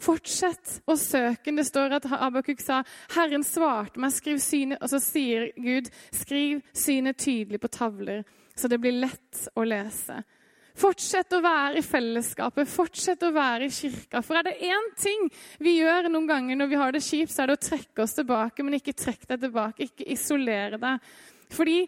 Fortsett 0.00 0.80
å 0.88 0.96
søke. 0.98 1.52
Det 1.54 1.68
står 1.68 1.94
at 2.00 2.10
Abakuk 2.10 2.60
sa, 2.64 2.82
'Herren 3.12 3.44
svarte 3.44 4.00
meg, 4.00 4.12
skriv 4.16 4.40
synet' 4.40 4.80
Og 4.80 4.88
så 4.88 4.98
sier 4.98 5.52
Gud, 5.56 5.90
'Skriv 6.10 6.62
synet 6.72 7.20
tydelig 7.20 7.60
på 7.60 7.68
tavler' 7.68 8.24
så 8.60 8.68
det 8.70 8.78
blir 8.82 9.00
lett 9.00 9.46
å 9.56 9.64
lese. 9.64 10.20
Fortsett 10.80 11.32
å 11.34 11.40
være 11.44 11.80
i 11.80 11.84
fellesskapet, 11.84 12.68
fortsett 12.70 13.24
å 13.26 13.32
være 13.34 13.66
i 13.66 13.72
kirka. 13.74 14.22
For 14.24 14.38
er 14.38 14.46
det 14.46 14.68
én 14.70 14.86
ting 15.00 15.26
vi 15.60 15.78
gjør 15.80 16.08
noen 16.08 16.28
ganger 16.28 16.60
når 16.60 16.70
vi 16.70 16.78
har 16.80 16.94
det 16.94 17.02
kjipt, 17.04 17.34
så 17.34 17.42
er 17.42 17.50
det 17.50 17.58
å 17.58 17.64
trekke 17.66 18.04
oss 18.04 18.16
tilbake, 18.16 18.64
men 18.64 18.78
ikke 18.78 18.96
trekk 18.96 19.26
deg 19.28 19.42
tilbake, 19.44 19.88
ikke 19.90 20.08
isolere 20.14 20.80
deg. 20.80 21.10
Fordi 21.50 21.80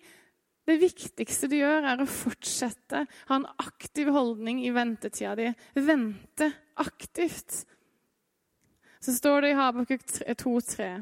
det 0.68 0.78
viktigste 0.78 1.48
du 1.50 1.56
gjør, 1.58 1.86
er 1.90 2.02
å 2.02 2.10
fortsette, 2.10 3.04
ha 3.28 3.38
en 3.38 3.48
aktiv 3.64 4.10
holdning 4.14 4.60
i 4.66 4.74
ventetida 4.74 5.34
di. 5.38 5.48
Vente 5.74 6.50
aktivt. 6.82 7.62
Så 9.02 9.14
står 9.16 9.42
det 9.42 9.54
i 9.54 9.58
Habakuk 9.58 10.04
2,3. 10.06 10.92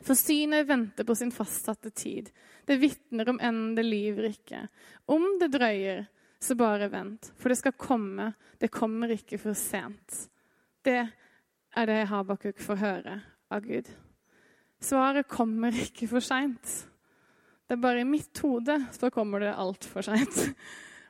For 0.00 0.16
synet 0.16 0.68
venter 0.68 1.04
på 1.04 1.14
sin 1.16 1.32
fastsatte 1.34 1.90
tid. 1.90 2.30
Det 2.64 2.78
vitner 2.80 3.28
om 3.28 3.40
enden 3.40 3.74
det 3.76 3.84
lyver 3.84 4.30
ikke. 4.30 4.66
Om 5.10 5.26
det 5.40 5.50
drøyer, 5.52 6.06
så 6.40 6.56
bare 6.56 6.88
vent, 6.88 7.32
for 7.36 7.52
det 7.52 7.58
skal 7.60 7.76
komme. 7.76 8.30
Det 8.58 8.72
kommer 8.72 9.12
ikke 9.12 9.38
for 9.40 9.56
sent. 9.58 10.22
Det 10.84 11.02
er 11.76 11.90
det 11.90 12.06
Habakuk 12.08 12.62
får 12.64 12.80
høre 12.80 13.18
av 13.52 13.66
Gud. 13.66 13.90
Svaret 14.80 15.28
kommer 15.28 15.76
ikke 15.76 16.08
for 16.08 16.24
seint. 16.24 16.70
Det 17.68 17.76
er 17.76 17.82
bare 17.82 18.00
i 18.02 18.08
mitt 18.08 18.38
hode 18.42 18.78
så 18.96 19.12
kommer 19.14 19.44
det 19.44 19.52
altfor 19.52 20.02
seint. 20.08 20.40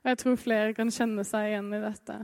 Og 0.02 0.10
jeg 0.10 0.18
tror 0.20 0.40
flere 0.40 0.74
kan 0.76 0.90
kjenne 0.92 1.24
seg 1.28 1.52
igjen 1.52 1.70
i 1.76 1.82
dette. 1.82 2.16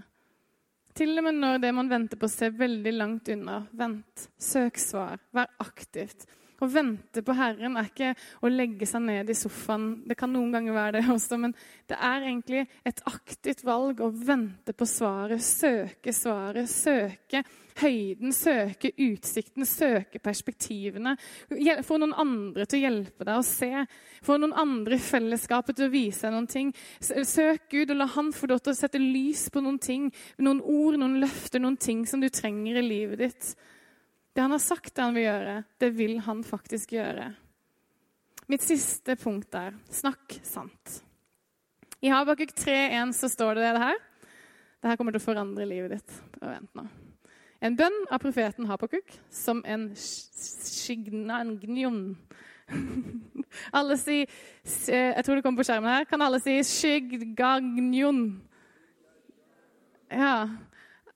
Til 0.96 1.12
og 1.20 1.26
med 1.26 1.38
når 1.38 1.58
det 1.60 1.70
man 1.76 1.90
venter 1.92 2.18
på, 2.20 2.28
ser 2.32 2.56
veldig 2.56 2.92
langt 2.96 3.28
unna. 3.32 3.60
Vent. 3.76 4.26
Søk 4.40 4.80
svar. 4.80 5.20
Vær 5.36 5.50
aktivt. 5.60 6.24
Å 6.56 6.68
vente 6.72 7.20
på 7.24 7.34
Herren 7.36 7.76
er 7.76 7.90
ikke 7.90 8.14
å 8.40 8.48
legge 8.48 8.88
seg 8.88 9.04
ned 9.04 9.28
i 9.28 9.36
sofaen. 9.36 9.90
Det 10.08 10.16
kan 10.16 10.32
noen 10.32 10.54
ganger 10.54 10.76
være 10.76 11.00
det 11.00 11.12
også, 11.12 11.36
men 11.42 11.52
det 11.90 11.98
er 12.00 12.24
egentlig 12.24 12.64
et 12.86 13.02
aktivt 13.10 13.64
valg 13.66 14.00
å 14.00 14.08
vente 14.08 14.72
på 14.72 14.88
svaret, 14.88 15.44
søke 15.44 16.14
svaret, 16.16 16.70
søke 16.72 17.44
høyden, 17.76 18.32
søke 18.32 18.90
utsikten, 19.04 19.66
søke 19.68 20.20
perspektivene. 20.22 21.16
Få 21.84 22.00
noen 22.00 22.16
andre 22.16 22.64
til 22.64 22.80
å 22.80 22.84
hjelpe 22.86 23.28
deg 23.28 23.40
å 23.40 23.46
se. 23.46 23.70
Få 24.24 24.38
noen 24.40 24.56
andre 24.56 24.96
i 24.96 25.02
fellesskapet 25.02 25.76
til 25.76 25.90
å 25.90 25.92
vise 25.92 26.24
deg 26.24 26.36
noen 26.38 26.50
ting. 26.50 26.72
Søk 27.04 27.68
Gud, 27.72 27.92
og 27.92 28.00
la 28.00 28.08
Han 28.16 28.32
få 28.32 28.48
lov 28.48 28.64
til 28.64 28.72
å 28.72 28.80
sette 28.80 29.02
lys 29.02 29.48
på 29.52 29.60
noen 29.64 29.80
ting, 29.82 30.08
noen 30.40 30.64
ord, 30.64 30.96
noen 31.00 31.20
løfter, 31.20 31.60
noen 31.60 31.76
ting 31.76 32.06
som 32.08 32.22
du 32.22 32.30
trenger 32.32 32.80
i 32.80 32.86
livet 32.86 33.26
ditt. 33.26 33.56
Det 34.36 34.44
han 34.44 34.52
har 34.52 34.60
sagt 34.60 34.98
han 35.00 35.14
vil 35.16 35.24
gjøre, 35.24 35.52
det 35.80 35.88
vil 35.96 36.18
han 36.20 36.42
faktisk 36.44 36.90
gjøre. 36.92 37.30
Mitt 38.52 38.60
siste 38.60 39.14
punkt 39.16 39.54
er 39.56 39.72
snakk 39.88 40.34
sant. 40.44 40.98
I 42.04 42.12
Habakuk 42.12 42.52
3,1 42.52 43.14
så 43.16 43.30
står 43.32 43.56
det 43.56 43.64
det 43.64 43.80
her. 43.80 43.96
Dette 44.84 44.98
kommer 45.00 45.16
til 45.16 45.22
å 45.22 45.24
forandre 45.24 45.64
livet 45.64 45.96
ditt. 45.96 46.18
Vent 46.42 46.68
nå. 46.76 46.84
En 47.64 47.78
bønn 47.78 47.96
av 48.12 48.20
profeten 48.20 48.68
Habakuk 48.68 49.08
som 49.32 49.64
en 49.64 49.88
shignangnion. 49.96 52.20
Alle 53.78 53.96
si 53.96 54.18
Jeg 54.20 55.24
tror 55.24 55.40
det 55.40 55.46
kommer 55.46 55.62
på 55.62 55.68
skjermen 55.70 55.94
her. 55.94 56.04
Kan 56.12 56.20
alle 56.20 56.42
si 56.44 56.58
shigagnion? 56.60 58.20
Ja. 60.12 60.60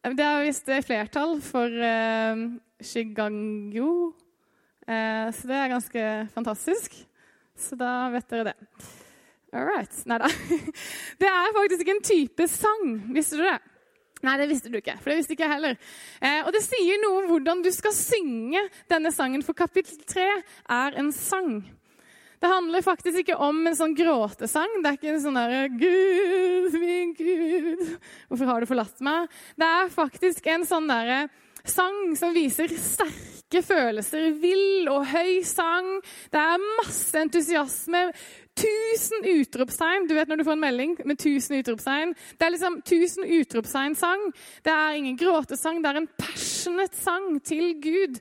Det 0.08 0.24
er 0.24 0.48
visst 0.48 0.72
flertall 0.88 1.36
for 1.44 1.68
Shigangyo. 2.80 3.92
Eh, 4.86 5.28
så 5.36 5.50
det 5.50 5.58
er 5.58 5.72
ganske 5.74 6.06
fantastisk. 6.34 6.96
Så 7.58 7.76
da 7.78 8.08
vet 8.14 8.28
dere 8.30 8.52
det. 8.52 8.56
All 9.52 9.66
right. 9.66 9.96
Nei 10.06 10.20
da. 10.22 10.30
Det 11.20 11.28
er 11.28 11.56
faktisk 11.56 11.82
ikke 11.82 11.96
en 11.96 12.06
type 12.06 12.46
sang. 12.48 12.86
Visste 13.14 13.40
du 13.40 13.44
det? 13.44 13.58
Nei, 14.20 14.36
det 14.36 14.50
visste 14.50 14.70
du 14.70 14.76
ikke. 14.78 14.98
For 15.00 15.10
det 15.10 15.18
visste 15.20 15.34
ikke 15.34 15.46
jeg 15.46 15.54
heller. 15.54 15.76
Eh, 16.20 16.40
og 16.44 16.52
det 16.54 16.60
sier 16.64 17.00
noe 17.00 17.22
om 17.22 17.28
hvordan 17.30 17.62
du 17.64 17.70
skal 17.72 17.94
synge 17.96 18.62
denne 18.90 19.12
sangen, 19.16 19.44
for 19.44 19.56
kapittel 19.56 20.00
tre 20.08 20.28
er 20.68 20.98
en 21.00 21.08
sang. 21.16 21.62
Det 22.40 22.48
handler 22.48 22.84
faktisk 22.84 23.20
ikke 23.20 23.36
om 23.44 23.58
en 23.68 23.76
sånn 23.76 23.96
gråtesang. 23.96 24.78
Det 24.80 24.88
er 24.90 24.96
ikke 24.96 25.10
en 25.12 25.22
sånn 25.24 25.36
derre 25.36 25.64
'Gud, 25.68 26.76
min 26.80 27.12
Gud, 27.16 27.82
hvorfor 28.28 28.48
har 28.48 28.60
du 28.60 28.68
forlatt 28.68 29.02
meg?' 29.04 29.28
Det 29.60 29.68
er 29.68 29.92
faktisk 29.92 30.46
en 30.48 30.64
sånn 30.68 30.88
derre 30.88 31.26
sang 31.64 32.16
som 32.18 32.34
viser 32.34 32.72
sterke 32.80 33.62
følelser. 33.66 34.30
Vill 34.40 34.88
og 34.92 35.06
høy 35.10 35.40
sang. 35.46 35.98
Det 36.32 36.40
er 36.40 36.68
masse 36.80 37.20
entusiasme. 37.20 38.08
Tusen 38.60 39.28
utropstegn. 39.30 40.08
Du 40.08 40.16
vet 40.16 40.28
når 40.28 40.40
du 40.40 40.46
får 40.48 40.58
en 40.58 40.66
melding 40.66 40.98
med 41.08 41.20
tusen 41.20 41.56
utropstegn? 41.60 42.12
Det 42.36 42.46
er 42.46 42.54
liksom 42.56 42.80
tusen 42.86 43.24
utropstegn-sang. 43.38 44.28
Det 44.66 44.74
er 44.74 44.98
ingen 44.98 45.16
gråtesang, 45.20 45.80
det 45.80 45.90
er 45.90 46.02
en 46.02 46.12
passionate 46.18 46.98
sang 46.98 47.38
til 47.46 47.74
Gud. 47.80 48.20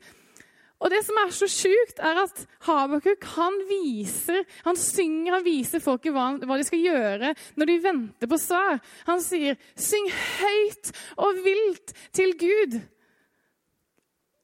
Og 0.80 0.92
det 0.94 1.02
som 1.04 1.18
er 1.20 1.32
så 1.36 1.48
sjukt, 1.52 2.00
er 2.00 2.22
at 2.22 2.46
Habakuk 2.64 3.26
han 3.36 3.58
viser, 3.68 4.46
han 4.64 4.80
synger, 4.80 5.34
han 5.36 5.44
viser 5.44 5.84
folket 5.84 6.16
hva, 6.16 6.30
hva, 6.40 6.56
de 6.60 6.68
skal 6.68 6.86
gjøre 6.86 7.34
når 7.60 7.72
de 7.72 7.76
venter 7.84 8.32
på 8.32 8.40
svar. 8.40 8.80
Han 9.10 9.20
sier 9.24 9.60
'syng 9.76 10.08
høyt 10.08 10.94
og 11.18 11.44
vilt 11.44 11.94
til 12.16 12.32
Gud'. 12.40 12.80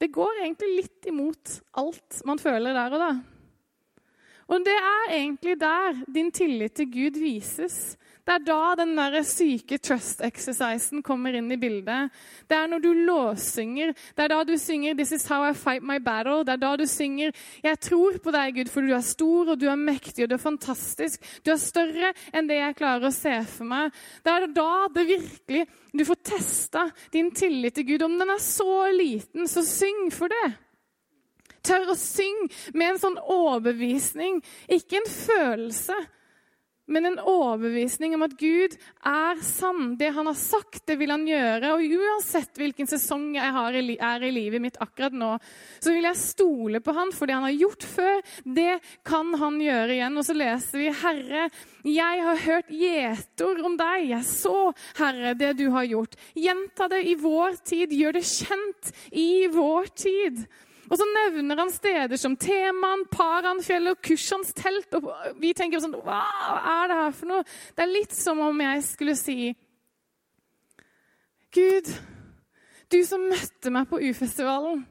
Det 0.01 0.11
går 0.13 0.41
egentlig 0.43 0.71
litt 0.81 1.07
imot 1.07 1.59
alt 1.79 2.19
man 2.27 2.41
føler 2.41 2.75
der 2.75 2.95
og 2.97 3.03
da. 3.03 3.11
Og 4.45 4.65
det 4.65 4.75
er 4.77 5.13
egentlig 5.15 5.55
der 5.61 6.01
din 6.13 6.31
tillit 6.35 6.75
til 6.77 6.91
Gud 6.91 7.19
vises. 7.21 7.95
Det 8.25 8.33
er 8.33 8.45
da 8.47 8.73
den 8.79 8.95
der 8.97 9.19
syke 9.21 9.77
trust-exercisen 9.77 11.03
kommer 11.05 11.35
inn 11.37 11.51
i 11.53 11.59
bildet. 11.61 12.09
Det 12.49 12.57
er 12.57 12.71
når 12.71 12.81
du 12.81 12.89
låssynger. 13.05 13.91
Det 14.17 14.23
er 14.23 14.31
da 14.31 14.39
du 14.43 14.55
synger 14.57 14.95
'This 14.95 15.11
is 15.11 15.27
how 15.29 15.43
I 15.45 15.53
fight 15.53 15.83
my 15.83 15.99
battle'. 16.01 16.41
Det 16.43 16.53
er 16.53 16.57
da 16.63 16.75
du 16.75 16.85
synger 16.85 17.31
'Jeg 17.63 17.79
tror 17.79 18.17
på 18.17 18.31
deg, 18.31 18.55
Gud, 18.55 18.69
for 18.69 18.81
du 18.81 18.93
er 18.93 19.01
stor, 19.01 19.51
og 19.51 19.59
du 19.61 19.67
er 19.69 19.75
mektig, 19.75 20.23
og 20.23 20.29
du 20.29 20.35
er 20.35 20.49
fantastisk'. 20.49 21.21
Du 21.45 21.51
er 21.51 21.61
større 21.61 22.13
enn 22.33 22.49
det 22.49 22.57
jeg 22.57 22.75
klarer 22.75 23.07
å 23.07 23.13
se 23.13 23.43
for 23.45 23.63
meg. 23.63 23.91
Det 24.23 24.33
er 24.33 24.47
da 24.47 24.87
det 24.95 25.07
virkelig 25.07 25.67
du 25.93 26.05
får 26.05 26.23
testa 26.23 26.89
din 27.13 27.31
tillit 27.31 27.75
til 27.75 27.85
Gud. 27.85 28.01
Om 28.01 28.19
den 28.19 28.29
er 28.29 28.41
så 28.41 28.89
liten, 28.91 29.47
så 29.47 29.61
syng 29.61 30.11
for 30.11 30.27
det. 30.27 30.57
Tør 31.61 31.93
å 31.93 31.95
synge 31.95 32.49
med 32.73 32.89
en 32.89 32.99
sånn 32.99 33.17
overbevisning, 33.21 34.41
ikke 34.69 34.97
en 34.97 35.09
følelse 35.09 35.95
men 36.85 37.05
en 37.09 37.17
overbevisning 37.19 38.13
om 38.15 38.25
at 38.27 38.35
Gud 38.37 38.75
er 39.05 39.39
sann. 39.41 39.95
Det 39.97 40.11
han 40.13 40.27
har 40.29 40.37
sagt, 40.37 40.83
det 40.85 40.99
vil 40.99 41.13
han 41.13 41.25
gjøre. 41.25 41.71
Og 41.73 41.95
uansett 41.97 42.59
hvilken 42.61 42.89
sesong 42.89 43.31
jeg 43.37 43.53
har, 43.55 43.75
er 43.75 44.25
i 44.25 44.33
livet 44.33 44.61
mitt 44.61 44.77
akkurat 44.83 45.15
nå, 45.15 45.31
så 45.81 45.95
vil 45.95 46.05
jeg 46.05 46.21
stole 46.21 46.81
på 46.85 46.93
han 46.95 47.13
for 47.15 47.25
det 47.25 47.37
han 47.37 47.47
har 47.47 47.57
gjort 47.57 47.87
før. 47.89 48.21
Det 48.45 48.77
kan 49.07 49.33
han 49.41 49.57
gjøre 49.63 49.97
igjen. 49.97 50.19
Og 50.21 50.27
så 50.27 50.37
leser 50.37 50.83
vi, 50.83 50.91
Herre, 51.01 51.47
jeg 51.89 52.21
har 52.27 52.43
hørt 52.45 52.69
gjetord 52.73 53.63
om 53.65 53.79
deg. 53.81 54.11
Jeg 54.11 54.29
så, 54.29 54.59
Herre, 54.99 55.33
det 55.39 55.55
du 55.57 55.67
har 55.73 55.89
gjort. 55.89 56.13
Gjenta 56.37 56.89
det 56.93 57.01
i 57.09 57.17
vår 57.17 57.57
tid. 57.65 57.97
Gjør 57.97 58.19
det 58.19 58.27
kjent 58.29 58.93
i 59.09 59.29
vår 59.53 59.89
tid. 60.05 60.45
Og 60.85 60.97
så 60.99 61.05
nevner 61.09 61.59
han 61.63 61.71
steder 61.73 62.19
som 62.19 62.35
Teman, 62.37 63.05
Paranfjellet 63.11 63.95
og 63.95 64.01
Kushans 64.05 64.53
telt. 64.57 64.91
Og 64.97 65.09
vi 65.41 65.53
tenker 65.57 65.81
sånn 65.81 65.97
Hva 66.05 66.21
er 66.61 66.91
det 66.91 66.99
her 67.01 67.15
for 67.15 67.31
noe? 67.31 67.45
Det 67.73 67.85
er 67.85 67.93
litt 67.93 68.15
som 68.15 68.41
om 68.45 68.65
jeg 68.65 68.83
skulle 68.85 69.17
si 69.19 69.39
Gud, 71.55 71.87
du 72.91 72.97
som 73.07 73.21
møtte 73.31 73.71
meg 73.71 73.87
på 73.87 74.01
U-festivalen. 74.09 74.81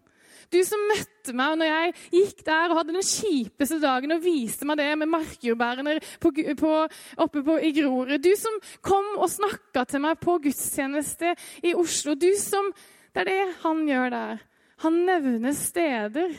Du 0.52 0.60
som 0.64 0.80
møtte 0.88 1.34
meg 1.36 1.58
når 1.58 1.68
jeg 1.68 1.92
gikk 2.14 2.42
der 2.46 2.72
og 2.72 2.78
hadde 2.78 2.94
den 2.94 3.06
kjipeste 3.06 3.80
dagen 3.82 4.14
og 4.14 4.22
viste 4.24 4.66
meg 4.68 4.78
det 4.80 4.88
med 5.00 5.10
markjordbærene 5.12 5.96
oppe 6.24 7.42
på, 7.44 7.56
i 7.58 7.72
Grorud. 7.76 8.16
Du 8.22 8.32
som 8.38 8.56
kom 8.84 9.14
og 9.18 9.28
snakka 9.32 9.84
til 9.88 10.04
meg 10.04 10.20
på 10.22 10.38
gudstjeneste 10.46 11.34
i 11.64 11.74
Oslo. 11.76 12.14
Du 12.14 12.30
som 12.40 12.72
Det 13.14 13.22
er 13.22 13.30
det 13.30 13.42
han 13.62 13.84
gjør 13.86 14.08
der. 14.10 14.38
Han 14.82 15.04
nevner 15.06 15.54
steder 15.56 16.34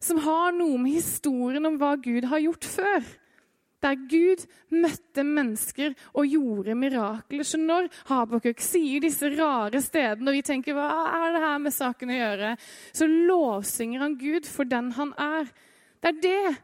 som 0.00 0.20
har 0.24 0.54
noe 0.56 0.78
med 0.80 0.96
historien 0.96 1.66
om 1.68 1.76
hva 1.80 1.94
Gud 2.00 2.26
har 2.30 2.40
gjort 2.42 2.64
før. 2.64 3.02
Der 3.80 3.96
Gud 4.10 4.42
møtte 4.76 5.24
mennesker 5.24 5.94
og 6.12 6.28
gjorde 6.28 6.76
mirakler. 6.76 7.44
Så 7.48 7.60
når 7.60 7.88
Habakuk 8.10 8.60
sier 8.64 9.00
disse 9.00 9.30
rare 9.32 9.80
stedene, 9.84 10.28
og 10.28 10.36
vi 10.36 10.44
tenker 10.44 10.76
hva 10.76 10.88
er 11.20 11.36
det 11.36 11.44
her 11.46 11.62
med 11.64 11.76
saken 11.76 12.12
å 12.12 12.18
gjøre, 12.18 12.50
så 12.92 13.08
lovsynger 13.08 14.04
han 14.04 14.18
Gud 14.20 14.48
for 14.48 14.68
den 14.68 14.92
han 14.98 15.14
er. 15.16 15.48
Det 16.00 16.12
er 16.12 16.20
det 16.24 16.56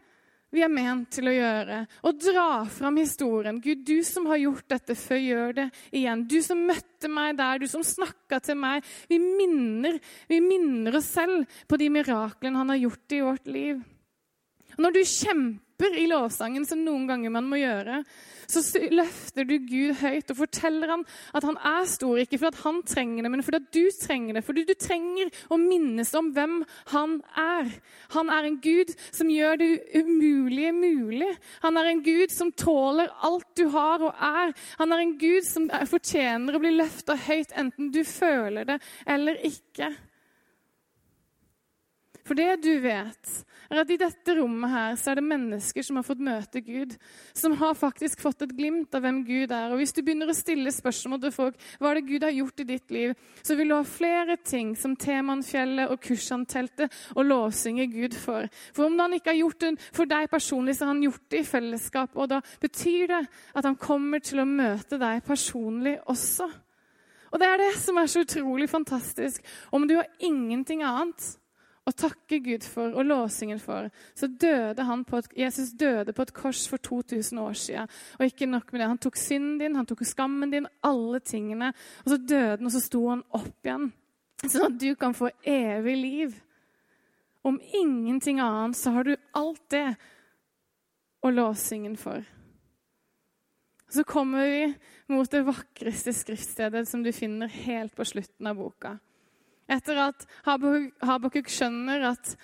vi 0.55 0.63
er 0.63 0.71
ment 0.71 1.11
til 1.13 1.27
å 1.29 1.35
gjøre. 1.35 1.81
Å 2.07 2.13
dra 2.15 2.49
fram 2.71 3.01
historien. 3.01 3.59
Gud, 3.63 3.83
du 3.87 3.99
som 4.07 4.29
har 4.31 4.41
gjort 4.41 4.69
dette 4.71 4.95
før, 4.99 5.19
gjør 5.21 5.57
det 5.59 5.67
igjen. 5.91 6.23
Du 6.31 6.39
som 6.45 6.63
møtte 6.69 7.11
meg 7.13 7.37
der, 7.41 7.61
du 7.61 7.67
som 7.71 7.85
snakka 7.85 8.39
til 8.47 8.59
meg. 8.63 8.87
Vi 9.11 9.19
minner, 9.21 9.99
vi 10.31 10.41
minner 10.45 10.97
oss 11.01 11.11
selv 11.17 11.59
på 11.69 11.79
de 11.81 11.91
miraklene 11.93 12.63
han 12.63 12.73
har 12.73 12.83
gjort 12.87 13.17
i 13.17 13.23
vårt 13.27 13.51
liv. 13.51 13.83
Og 14.77 14.85
når 14.87 14.97
du 14.97 15.03
kjemper 15.03 15.66
roper 15.77 15.99
i 15.99 16.07
lovsangen, 16.07 16.67
som 16.67 16.85
noen 16.85 17.07
ganger 17.07 17.31
man 17.31 17.49
må 17.49 17.59
gjøre, 17.61 18.03
så 18.47 18.63
løfter 18.93 19.45
du 19.45 19.59
Gud 19.59 19.97
høyt 20.01 20.31
og 20.31 20.39
forteller 20.39 20.89
ham 20.89 21.03
at 21.35 21.45
han 21.45 21.57
er 21.59 21.85
stor, 21.91 22.19
ikke 22.19 22.39
fordi 22.39 22.63
han 22.63 22.83
trenger 22.87 23.23
det, 23.23 23.31
men 23.31 23.43
fordi 23.43 23.61
du 23.75 23.91
trenger 24.01 24.35
det. 24.35 24.45
Fordi 24.47 24.65
du 24.65 24.75
trenger 24.79 25.31
å 25.51 25.59
minnes 25.59 26.13
om 26.15 26.31
hvem 26.33 26.61
han 26.93 27.19
er. 27.37 27.71
Han 28.15 28.31
er 28.31 28.47
en 28.47 28.61
Gud 28.63 28.95
som 29.11 29.31
gjør 29.31 29.59
det 29.59 29.71
umulige 29.99 30.73
mulig. 30.73 31.33
Han 31.65 31.77
er 31.77 31.91
en 31.91 32.05
Gud 32.07 32.31
som 32.31 32.53
tåler 32.53 33.11
alt 33.27 33.49
du 33.59 33.67
har 33.75 34.07
og 34.07 34.15
er. 34.15 34.55
Han 34.79 34.95
er 34.95 35.03
en 35.03 35.17
Gud 35.19 35.47
som 35.49 35.67
fortjener 35.91 36.55
å 36.55 36.63
bli 36.63 36.77
løfta 36.77 37.19
høyt, 37.27 37.53
enten 37.57 37.91
du 37.91 38.05
føler 38.07 38.69
det 38.69 38.79
eller 39.11 39.43
ikke. 39.47 39.91
For 42.27 42.35
det 42.35 42.57
du 42.65 42.73
vet, 42.83 43.33
er 43.71 43.81
at 43.83 43.91
i 43.91 43.99
dette 43.99 44.35
rommet 44.39 44.71
her 44.71 44.97
så 44.99 45.13
er 45.13 45.19
det 45.19 45.27
mennesker 45.27 45.85
som 45.87 45.99
har 45.99 46.07
fått 46.07 46.23
møte 46.23 46.63
Gud. 46.65 46.97
Som 47.37 47.55
har 47.61 47.77
faktisk 47.79 48.23
fått 48.23 48.43
et 48.43 48.55
glimt 48.57 48.95
av 48.95 49.05
hvem 49.05 49.21
Gud 49.27 49.55
er. 49.55 49.71
Og 49.71 49.81
hvis 49.81 49.95
du 49.95 50.03
begynner 50.03 50.31
å 50.31 50.37
stille 50.37 50.73
spørsmål 50.75 51.23
til 51.23 51.35
folk 51.35 51.69
hva 51.79 51.93
er 51.93 52.01
det 52.01 52.09
Gud 52.09 52.27
har 52.27 52.35
gjort 52.35 52.63
i 52.63 52.69
ditt 52.73 52.95
liv, 52.95 53.15
så 53.47 53.57
vil 53.59 53.71
du 53.71 53.77
ha 53.77 53.87
flere 53.87 54.39
ting 54.43 54.75
som 54.79 54.97
Temanfjellet 54.99 55.93
og 55.93 56.03
Kursanteltet 56.03 56.99
og 57.15 57.31
lovsynge 57.31 57.89
Gud 57.95 58.19
for. 58.19 58.51
For 58.75 58.89
om 58.89 58.99
han 59.03 59.17
ikke 59.19 59.35
har 59.35 59.41
gjort 59.45 59.63
det 59.63 59.73
for 59.87 60.11
deg 60.11 60.31
personlig, 60.33 60.77
så 60.77 60.87
har 60.87 60.95
han 60.95 61.07
gjort 61.07 61.27
det 61.31 61.43
i 61.43 61.49
fellesskap. 61.49 62.19
Og 62.19 62.31
da 62.35 62.43
betyr 62.63 63.09
det 63.15 63.25
at 63.55 63.67
han 63.67 63.79
kommer 63.81 64.23
til 64.23 64.43
å 64.43 64.51
møte 64.51 64.99
deg 65.01 65.23
personlig 65.27 65.99
også. 66.11 66.51
Og 67.33 67.43
det 67.43 67.49
er 67.51 67.59
det 67.61 67.73
som 67.83 67.99
er 68.01 68.11
så 68.11 68.23
utrolig 68.23 68.69
fantastisk. 68.71 69.43
Om 69.75 69.87
du 69.89 69.99
har 69.99 70.09
ingenting 70.25 70.83
annet 70.87 71.35
og 71.87 71.95
takke 71.95 72.41
Gud 72.43 72.65
for 72.67 72.97
og 72.99 73.07
låsingen 73.07 73.61
for, 73.63 73.91
så 74.19 74.27
døde 74.27 74.83
han 74.89 75.05
på 75.07 75.21
et, 75.23 75.29
Jesus 75.39 75.71
døde 75.79 76.13
på 76.13 76.25
et 76.27 76.33
kors 76.35 76.65
for 76.69 76.83
2000 76.83 77.39
år 77.41 77.53
siden. 77.53 77.93
Og 78.19 78.27
ikke 78.27 78.49
nok 78.51 78.73
med 78.73 78.81
det, 78.81 78.89
han 78.91 78.99
tok 78.99 79.19
synden 79.21 79.61
din, 79.61 79.77
han 79.79 79.87
tok 79.87 80.03
skammen 80.07 80.51
din, 80.51 80.67
alle 80.83 81.21
tingene. 81.21 81.71
Og 82.05 82.11
så 82.11 82.19
døde 82.19 82.57
han, 82.57 82.67
og 82.67 82.75
så 82.75 82.83
sto 82.83 83.05
han 83.09 83.23
opp 83.31 83.69
igjen. 83.69 83.93
Sånn 84.43 84.67
at 84.67 84.81
du 84.83 84.91
kan 84.99 85.15
få 85.17 85.31
evig 85.47 85.97
liv. 86.01 86.37
Om 87.47 87.61
ingenting 87.79 88.43
annet 88.43 88.77
så 88.77 88.91
har 88.97 89.07
du 89.07 89.15
alt 89.39 89.63
det 89.71 89.89
og 91.23 91.33
låsingen 91.33 91.95
for. 91.97 92.27
Så 93.89 94.03
kommer 94.05 94.43
vi 94.51 94.75
mot 95.15 95.31
det 95.31 95.45
vakreste 95.47 96.11
skriftstedet 96.13 96.89
som 96.89 97.07
du 97.07 97.13
finner 97.15 97.47
helt 97.47 97.95
på 97.95 98.05
slutten 98.05 98.51
av 98.51 98.59
boka. 98.59 98.97
Etter 99.67 99.99
at 99.99 100.27
Habakuk 100.47 101.51
skjønner 101.51 102.07
at 102.13 102.37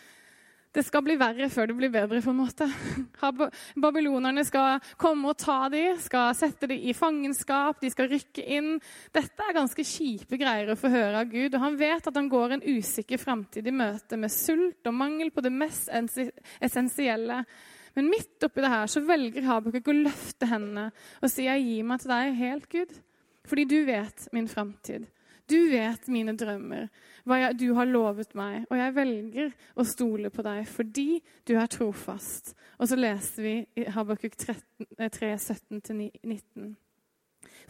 det 0.73 0.87
skal 0.87 1.03
bli 1.05 1.19
verre 1.21 1.51
før 1.53 1.69
det 1.69 1.75
blir 1.77 1.91
bedre. 1.93 2.23
på 2.25 2.33
en 2.33 2.39
måte. 2.39 2.69
Babylonerne 3.85 4.45
skal 4.49 4.81
komme 4.97 5.29
og 5.29 5.37
ta 5.39 5.69
dem, 5.69 5.99
skal 6.01 6.33
sette 6.35 6.67
dem 6.71 6.81
i 6.81 6.95
fangenskap, 6.97 7.81
de 7.81 7.91
skal 7.93 8.09
rykke 8.09 8.45
inn. 8.57 8.79
Dette 9.13 9.45
er 9.45 9.59
ganske 9.59 9.85
kjipe 9.85 10.41
greier 10.41 10.73
å 10.73 10.79
få 10.81 10.89
høre 10.93 11.21
av 11.21 11.29
Gud. 11.29 11.53
og 11.53 11.61
Han 11.61 11.77
vet 11.77 12.09
at 12.09 12.17
han 12.17 12.33
går 12.33 12.57
en 12.57 12.65
usikker 12.65 13.21
framtid 13.21 13.69
i 13.69 13.77
møte 13.77 14.17
med 14.17 14.33
sult 14.33 14.89
og 14.89 14.97
mangel 14.97 15.31
på 15.31 15.45
det 15.45 15.53
mest 15.53 15.93
essensielle. 15.93 17.45
Men 17.93 18.09
midt 18.09 18.49
oppi 18.49 18.65
det 18.65 18.73
her 18.73 18.89
så 18.89 19.05
velger 19.05 19.45
Habakuk 19.45 19.93
å 19.93 20.01
løfte 20.07 20.49
hendene 20.49 20.89
og 21.21 21.29
si 21.29 21.45
jeg 21.51 21.67
gir 21.67 21.85
meg 21.85 22.01
til 22.01 22.17
deg 22.17 22.39
helt, 22.41 22.71
Gud. 22.73 23.01
Fordi 23.45 23.69
du 23.69 23.83
vet 23.85 24.31
min 24.33 24.49
framtid. 24.49 25.05
Du 25.51 25.59
vet 25.69 26.07
mine 26.09 26.33
drømmer, 26.39 26.87
hva 27.29 27.39
jeg, 27.39 27.59
du 27.61 27.69
har 27.77 27.89
lovet 27.89 28.35
meg, 28.39 28.65
og 28.69 28.79
jeg 28.79 28.95
velger 28.97 29.51
å 29.79 29.87
stole 29.87 30.31
på 30.35 30.45
deg 30.47 30.67
fordi 30.71 31.09
du 31.49 31.55
er 31.57 31.71
trofast. 31.71 32.55
Og 32.83 32.91
så 32.91 32.99
leser 32.99 33.47
vi 33.47 33.57
i 33.79 33.89
Habakuk 33.95 34.35
3, 34.39 34.57
17-19. 34.99 36.73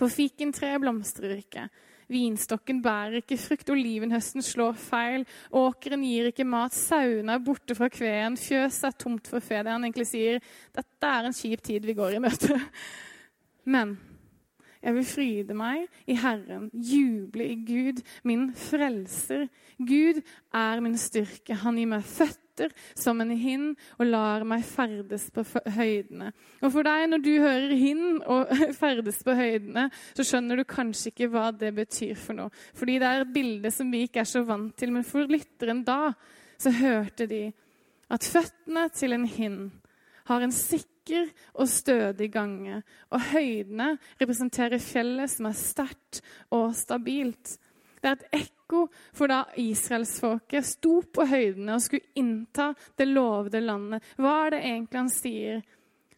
For 0.00 0.12
fikentreet 0.12 0.80
blomstrer 0.80 1.36
ikke, 1.36 1.66
vinstokken 2.12 2.80
bærer 2.84 3.20
ikke 3.20 3.38
frukt, 3.40 3.72
olivenhøsten 3.72 4.44
slår 4.44 4.76
feil, 4.80 5.26
åkeren 5.56 6.04
gir 6.06 6.30
ikke 6.30 6.48
mat, 6.48 6.76
sauene 6.76 7.36
er 7.36 7.44
borte 7.44 7.76
fra 7.78 7.88
kveen, 7.92 8.38
fjøset 8.40 8.88
er 8.88 8.96
tomt 9.00 9.28
for 9.30 9.44
fe. 9.44 9.60
Det 9.60 9.72
han 9.72 9.84
egentlig 9.84 10.08
sier, 10.10 10.40
dette 10.74 11.12
er 11.12 11.28
en 11.28 11.36
kjip 11.36 11.64
tid 11.68 11.88
vi 11.88 11.96
går 11.98 12.16
i 12.16 12.22
møte. 12.24 12.58
Men 13.72 13.96
jeg 14.82 14.94
vil 14.96 15.06
fryde 15.06 15.54
meg 15.54 15.84
i 16.10 16.16
Herren, 16.18 16.68
juble 16.74 17.46
i 17.46 17.56
Gud, 17.62 18.00
min 18.26 18.48
frelser. 18.58 19.46
Gud 19.78 20.22
er 20.54 20.82
min 20.82 20.96
styrke. 20.98 21.54
Han 21.62 21.78
gir 21.78 21.90
meg 21.92 22.06
føtter 22.06 22.74
som 22.98 23.22
en 23.22 23.30
hind 23.38 23.68
og 23.96 24.10
lar 24.10 24.44
meg 24.48 24.64
ferdes 24.66 25.28
på 25.34 25.44
høydene. 25.76 26.32
Og 26.60 26.74
for 26.74 26.86
deg, 26.86 27.06
når 27.12 27.22
du 27.22 27.30
hører 27.30 27.76
hind 27.78 28.20
og 28.26 28.50
ferdes 28.82 29.22
på 29.24 29.36
høydene, 29.38 29.88
så 30.18 30.26
skjønner 30.26 30.58
du 30.58 30.66
kanskje 30.68 31.12
ikke 31.12 31.30
hva 31.32 31.48
det 31.54 31.72
betyr 31.78 32.18
for 32.18 32.42
noe. 32.42 32.52
Fordi 32.74 32.98
det 32.98 33.08
er 33.08 33.24
et 33.24 33.34
bilde 33.34 33.72
som 33.74 33.90
vi 33.92 34.04
ikke 34.08 34.24
er 34.24 34.32
så 34.34 34.42
vant 34.48 34.74
til. 34.76 34.94
Men 34.94 35.06
for 35.06 35.30
lytteren 35.30 35.86
da 35.86 36.12
så 36.58 36.74
hørte 36.74 37.30
de 37.30 37.44
at 38.12 38.26
føttene 38.28 38.88
til 38.92 39.14
en 39.14 39.30
hind 39.30 39.70
har 40.28 40.42
en 40.42 40.52
sikker 40.54 40.91
sikker 41.02 41.30
og 41.54 41.68
stødig 41.68 42.32
gange. 42.32 42.82
Og 43.10 43.20
høydene 43.32 43.98
representerer 44.20 44.78
fjellet 44.78 45.30
som 45.30 45.46
er 45.46 45.58
sterkt 45.58 46.22
og 46.50 46.74
stabilt. 46.74 47.58
Det 48.02 48.08
er 48.08 48.16
et 48.16 48.42
ekko 48.42 48.88
for 49.14 49.30
da 49.30 49.44
israelsfolket 49.56 50.64
sto 50.66 51.02
på 51.02 51.26
høydene 51.26 51.76
og 51.76 51.82
skulle 51.82 52.10
innta 52.14 52.72
det 52.98 53.06
lovede 53.08 53.60
landet. 53.60 54.02
Hva 54.16 54.46
er 54.46 54.50
det 54.50 54.64
egentlig 54.64 54.98
han 54.98 55.12
sier? 55.12 55.62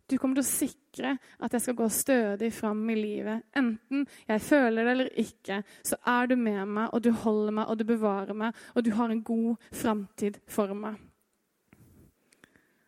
Du 0.07 0.18
kommer 0.18 0.37
til 0.37 0.44
å 0.44 0.49
sikre 0.49 1.14
at 1.40 1.53
jeg 1.53 1.64
skal 1.64 1.77
gå 1.77 1.88
stødig 1.88 2.53
fram 2.53 2.83
i 2.92 2.97
livet. 2.97 3.44
Enten 3.57 4.05
jeg 4.29 4.44
føler 4.44 4.85
det 4.85 4.92
eller 4.92 5.11
ikke, 5.20 5.62
så 5.83 5.97
er 6.07 6.29
du 6.29 6.37
med 6.37 6.61
meg, 6.68 6.90
og 6.92 7.03
du 7.05 7.11
holder 7.25 7.57
meg, 7.57 7.68
og 7.68 7.81
du 7.81 7.87
bevarer 7.88 8.37
meg, 8.37 8.64
og 8.75 8.85
du 8.85 8.92
har 8.97 9.11
en 9.11 9.25
god 9.25 9.73
framtid 9.73 10.40
for 10.49 10.77
meg. 10.77 11.01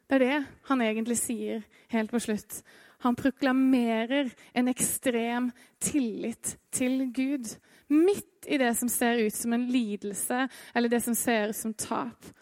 Det 0.07 0.19
er 0.19 0.25
det 0.25 0.39
han 0.69 0.83
egentlig 0.85 1.19
sier 1.19 1.65
helt 1.93 2.13
på 2.13 2.21
slutt. 2.23 2.61
Han 3.05 3.17
proklamerer 3.19 4.31
en 4.57 4.71
ekstrem 4.73 5.51
tillit 5.83 6.57
til 6.75 7.11
Gud. 7.15 7.51
Midt 7.93 8.49
i 8.49 8.59
det 8.59 8.73
som 8.79 8.91
ser 8.91 9.21
ut 9.27 9.35
som 9.35 9.53
en 9.53 9.69
lidelse, 9.71 10.47
eller 10.75 10.91
det 10.91 11.03
som 11.05 11.15
ser 11.15 11.51
ut 11.53 11.59
som 11.59 11.75
tap. 11.75 12.33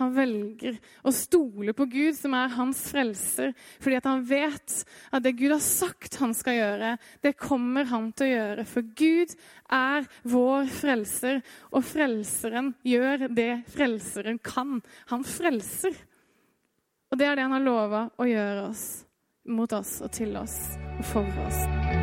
Han 0.00 0.10
velger 0.10 0.80
å 1.06 1.12
stole 1.14 1.70
på 1.76 1.86
Gud, 1.86 2.16
som 2.18 2.32
er 2.34 2.54
hans 2.56 2.80
frelser, 2.90 3.52
fordi 3.78 4.00
han 4.02 4.24
vet 4.26 4.80
at 5.14 5.22
det 5.22 5.36
Gud 5.38 5.52
har 5.54 5.62
sagt 5.62 6.18
han 6.18 6.34
skal 6.34 6.58
gjøre, 6.58 6.94
det 7.22 7.36
kommer 7.38 7.86
han 7.92 8.08
til 8.10 8.26
å 8.26 8.32
gjøre. 8.32 8.64
For 8.66 8.88
Gud 8.98 9.36
er 9.70 10.08
vår 10.26 10.66
frelser, 10.80 11.38
og 11.70 11.86
frelseren 11.86 12.72
gjør 12.82 13.28
det 13.38 13.52
frelseren 13.70 14.42
kan. 14.42 14.80
Han 15.12 15.22
frelser. 15.22 15.94
Og 17.14 17.18
det 17.18 17.26
er 17.30 17.36
det 17.38 17.44
han 17.46 17.52
har 17.54 17.62
lova 17.62 18.00
å 18.18 18.26
gjøre 18.26 18.64
oss, 18.72 18.80
mot 19.46 19.70
oss 19.78 20.00
og 20.02 20.10
til 20.18 20.34
oss 20.34 20.56
og 20.98 21.04
for 21.12 21.44
oss. 21.46 21.93